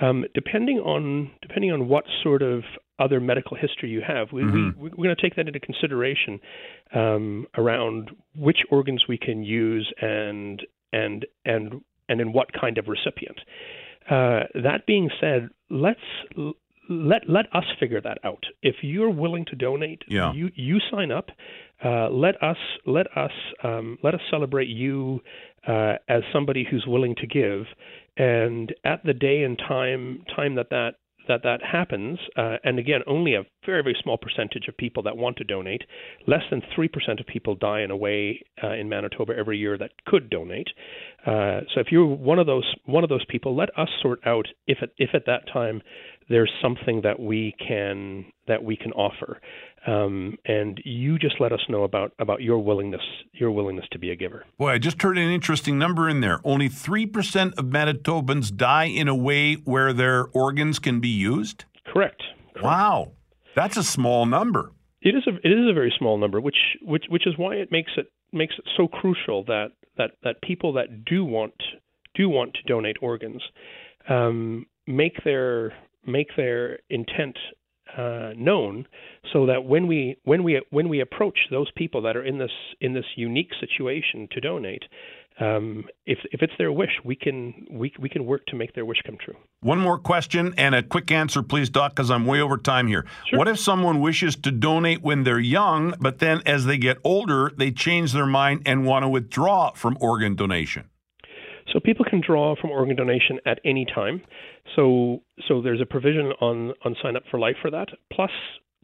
um, 0.01 0.25
depending 0.35 0.79
on 0.79 1.31
depending 1.43 1.71
on 1.71 1.89
what 1.89 2.05
sort 2.23 2.43
of 2.43 2.63
other 3.01 3.21
medical 3.21 3.57
history 3.57 3.89
you 3.89 4.03
have, 4.07 4.29
we, 4.33 4.43
mm-hmm. 4.43 4.81
we, 4.81 4.89
are 4.89 4.97
going 4.97 5.17
to 5.17 5.23
take 5.23 5.37
that 5.37 5.47
into 5.47 5.61
consideration 5.61 6.39
um, 6.95 7.47
around 7.57 8.11
which 8.37 8.59
organs 8.71 9.05
we 9.09 9.19
can 9.19 9.43
use 9.43 9.93
and 10.01 10.63
and 10.93 11.27
and 11.45 11.81
and 12.09 12.21
in 12.21 12.33
what 12.33 12.49
kind 12.53 12.79
of 12.79 12.87
recipient. 12.89 13.39
Uh, 14.09 14.41
that 14.63 14.87
being 14.87 15.09
said, 15.21 15.51
let's 15.71 16.01
let 16.91 17.29
let 17.29 17.47
us 17.55 17.65
figure 17.79 18.01
that 18.01 18.19
out. 18.25 18.45
If 18.63 18.77
you're 18.83 19.11
willing 19.11 19.45
to 19.47 19.57
donate, 19.57 20.03
yeah. 20.09 20.33
you 20.33 20.51
you 20.55 20.79
sign 20.91 21.13
up. 21.13 21.31
Uh, 21.83 22.11
let 22.11 22.43
us 22.43 22.57
let 22.85 23.07
us 23.17 23.31
um, 23.63 23.97
let 24.03 24.15
us 24.15 24.21
celebrate 24.31 24.69
you 24.69 25.21
uh, 25.67 25.95
as 26.09 26.23
somebody 26.33 26.67
who's 26.69 26.85
willing 26.87 27.15
to 27.17 27.27
give. 27.27 27.67
And 28.17 28.75
at 28.85 29.03
the 29.05 29.15
day 29.15 29.45
and 29.45 29.57
time 29.57 30.25
time 30.35 30.57
that 30.57 30.71
that 30.71 30.95
that 31.31 31.43
that 31.45 31.61
happens, 31.63 32.19
uh, 32.37 32.57
and 32.65 32.79
again, 32.79 33.01
only 33.07 33.35
a 33.35 33.45
very 33.65 33.83
very 33.83 33.97
small 34.03 34.19
percentage 34.19 34.67
of 34.69 34.77
people 34.77 35.03
that 35.05 35.17
want 35.17 35.37
to 35.39 35.45
donate. 35.45 35.83
Less 36.27 36.43
than 36.51 36.61
three 36.75 36.89
percent 36.89 37.21
of 37.21 37.27
people 37.27 37.55
die 37.55 37.81
in 37.83 37.91
a 37.91 37.97
way 37.97 38.43
uh, 38.63 38.73
in 38.73 38.89
Manitoba 38.89 39.33
every 39.39 39.59
year 39.59 39.79
that 39.79 39.93
could 40.07 40.29
donate. 40.29 40.69
Uh, 41.27 41.61
so 41.73 41.81
if 41.81 41.87
you're 41.91 42.05
one 42.05 42.39
of 42.39 42.47
those 42.47 42.75
one 42.85 43.05
of 43.05 43.11
those 43.11 43.25
people, 43.29 43.57
let 43.57 43.71
us 43.79 43.89
sort 44.03 44.21
out 44.27 44.47
if 44.67 44.79
at, 44.83 44.91
if 44.99 45.11
at 45.15 45.27
that 45.27 45.43
time 45.53 45.81
there's 46.29 46.53
something 46.63 47.01
that 47.03 47.19
we 47.21 47.55
can 47.67 48.25
that 48.47 48.63
we 48.65 48.77
can 48.77 48.93
offer, 48.93 49.41
um, 49.87 50.37
and 50.45 50.81
you 50.85 51.19
just 51.19 51.41
let 51.41 51.53
us 51.53 51.61
know 51.69 51.85
about 51.85 52.13
about 52.19 52.43
your 52.43 52.59
willingness 52.59 53.03
your 53.33 53.51
willingness 53.51 53.87
to 53.93 53.99
be 53.99 54.11
a 54.11 54.17
giver. 54.17 54.45
Boy, 54.59 54.73
I 54.73 54.79
just 54.79 55.01
heard 55.01 55.19
an 55.19 55.31
interesting 55.31 55.79
number 55.79 56.09
in 56.09 56.21
there. 56.21 56.41
Only 56.45 56.69
three 56.69 57.07
percent 57.07 57.55
of 57.55 57.67
Manitobans 57.67 58.55
die 58.55 58.85
in 58.85 59.09
a 59.09 59.15
way 59.15 59.55
where 59.55 59.93
their 59.93 60.27
organs 60.29 60.79
can 60.79 61.01
be 61.01 61.09
used. 61.09 61.65
Correct. 61.93 62.23
Correct. 62.53 62.65
Wow, 62.65 63.13
that's 63.57 63.77
a 63.77 63.85
small 63.85 64.27
number. 64.27 64.73
It 65.03 65.15
is 65.15 65.27
a 65.27 65.37
it 65.47 65.51
is 65.51 65.69
a 65.69 65.73
very 65.73 65.93
small 65.99 66.19
number, 66.19 66.41
which 66.41 66.59
which 66.83 67.05
which 67.09 67.27
is 67.27 67.35
why 67.37 67.55
it 67.55 67.73
makes 67.73 67.93
it 67.97 68.13
makes 68.33 68.55
it 68.59 68.65
so 68.77 68.87
crucial 68.87 69.45
that 69.45 69.69
that 69.97 70.13
that 70.23 70.43
people 70.43 70.75
that 70.75 71.05
do 71.05 71.25
want 71.25 71.55
do 72.15 72.29
want 72.29 72.55
to 72.55 72.63
donate 72.65 72.97
organs 73.01 73.43
um, 74.09 74.67
make 74.87 75.25
their 75.25 75.73
make 76.07 76.29
their 76.37 76.79
intent 76.89 77.37
uh, 77.97 78.33
known, 78.37 78.87
so 79.33 79.47
that 79.47 79.65
when 79.65 79.87
we 79.87 80.17
when 80.25 80.43
we 80.43 80.61
when 80.71 80.89
we 80.89 81.01
approach 81.01 81.39
those 81.51 81.71
people 81.77 82.03
that 82.03 82.17
are 82.17 82.25
in 82.25 82.39
this 82.39 82.51
in 82.81 82.93
this 82.93 83.05
unique 83.17 83.51
situation 83.61 84.29
to 84.33 84.41
donate, 84.41 84.85
um, 85.41 85.85
if 86.07 86.19
if 86.33 86.43
it's 86.43 86.53
their 86.59 86.71
wish, 86.71 86.91
we 87.05 87.17
can 87.17 87.67
we 87.71 87.93
we 87.99 88.09
can 88.09 88.27
work 88.27 88.45
to 88.47 88.57
make 88.57 88.75
their 88.75 88.85
wish 88.85 88.99
come 89.07 89.17
true. 89.23 89.37
One 89.61 89.79
more 89.79 89.99
question 89.99 90.55
and 90.57 90.75
a 90.75 90.83
quick 90.83 91.11
answer, 91.11 91.43
please, 91.43 91.71
Doc, 91.71 91.93
because 91.93 92.11
I'm 92.11 92.27
way 92.27 92.41
over 92.41 92.57
time 92.57 92.87
here. 92.87 93.07
Sure. 93.29 93.39
What 93.39 93.49
if 93.49 93.59
someone 93.59 94.01
wishes 94.01 94.37
to 94.37 94.51
donate 94.51 95.03
when 95.03 95.25
they're 95.25 95.39
young, 95.39 95.95
but 96.01 96.19
then 96.19 96.43
as 96.47 96.67
they 96.67 96.79
get 96.79 96.99
older, 97.05 97.53
they 97.57 97.71
change 97.71 98.13
their 98.13 98.27
mind 98.27 98.63
and 98.67 98.87
want 98.87 99.05
to 99.05 99.09
withdraw 99.09 99.73
from 99.73 99.97
organ 100.01 100.35
donation? 100.35 100.91
So 101.73 101.81
people 101.81 102.05
can 102.05 102.21
draw 102.25 102.55
from 102.61 102.71
organ 102.71 102.97
donation 102.97 103.39
at 103.47 103.61
any 103.65 103.85
time. 103.85 104.23
So 104.77 105.23
so 105.49 105.63
there's 105.63 105.81
a 105.81 105.87
provision 105.87 106.33
on 106.41 106.73
on 106.85 106.97
sign 107.03 107.17
up 107.17 107.23
for 107.31 107.39
life 107.39 107.57
for 107.61 107.71
that. 107.71 107.89
Plus 108.13 108.31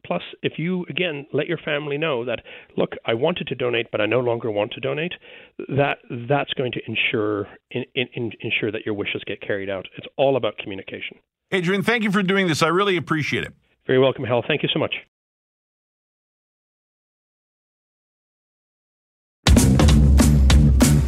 plus 0.05 0.23
if 0.43 0.55
you 0.57 0.85
again 0.89 1.27
let 1.33 1.47
your 1.47 1.59
family 1.59 1.99
know 1.99 2.25
that 2.25 2.41
look 2.77 2.93
I 3.05 3.15
wanted 3.15 3.49
to 3.49 3.55
donate 3.55 3.91
but 3.91 4.01
I 4.01 4.07
no 4.07 4.21
longer 4.21 4.51
want 4.51 4.73
to 4.73 4.81
donate, 4.81 5.15
that 5.69 5.99
that's 6.29 6.53
going 6.55 6.73
to 6.73 6.81
ensure 6.87 7.49
in, 7.71 7.85
in, 7.95 8.33
ensure 8.41 8.71
that 8.73 8.87
your 8.87 8.95
wishes 8.95 9.23
get 9.27 9.41
carried 9.41 9.71
out. 9.71 9.87
It's 9.97 10.07
all 10.17 10.37
about 10.37 10.59
communication. 10.59 11.19
Adrian, 11.53 11.83
thank 11.83 12.03
you 12.03 12.11
for 12.11 12.23
doing 12.23 12.49
this. 12.49 12.63
I 12.63 12.69
really 12.69 12.97
appreciate 12.97 13.45
it. 13.45 13.53
Very 13.87 14.01
welcome, 14.01 14.25
Hal. 14.25 14.43
Thank 14.47 14.63
you 14.65 14.69
so 14.73 14.81
much. 14.81 14.97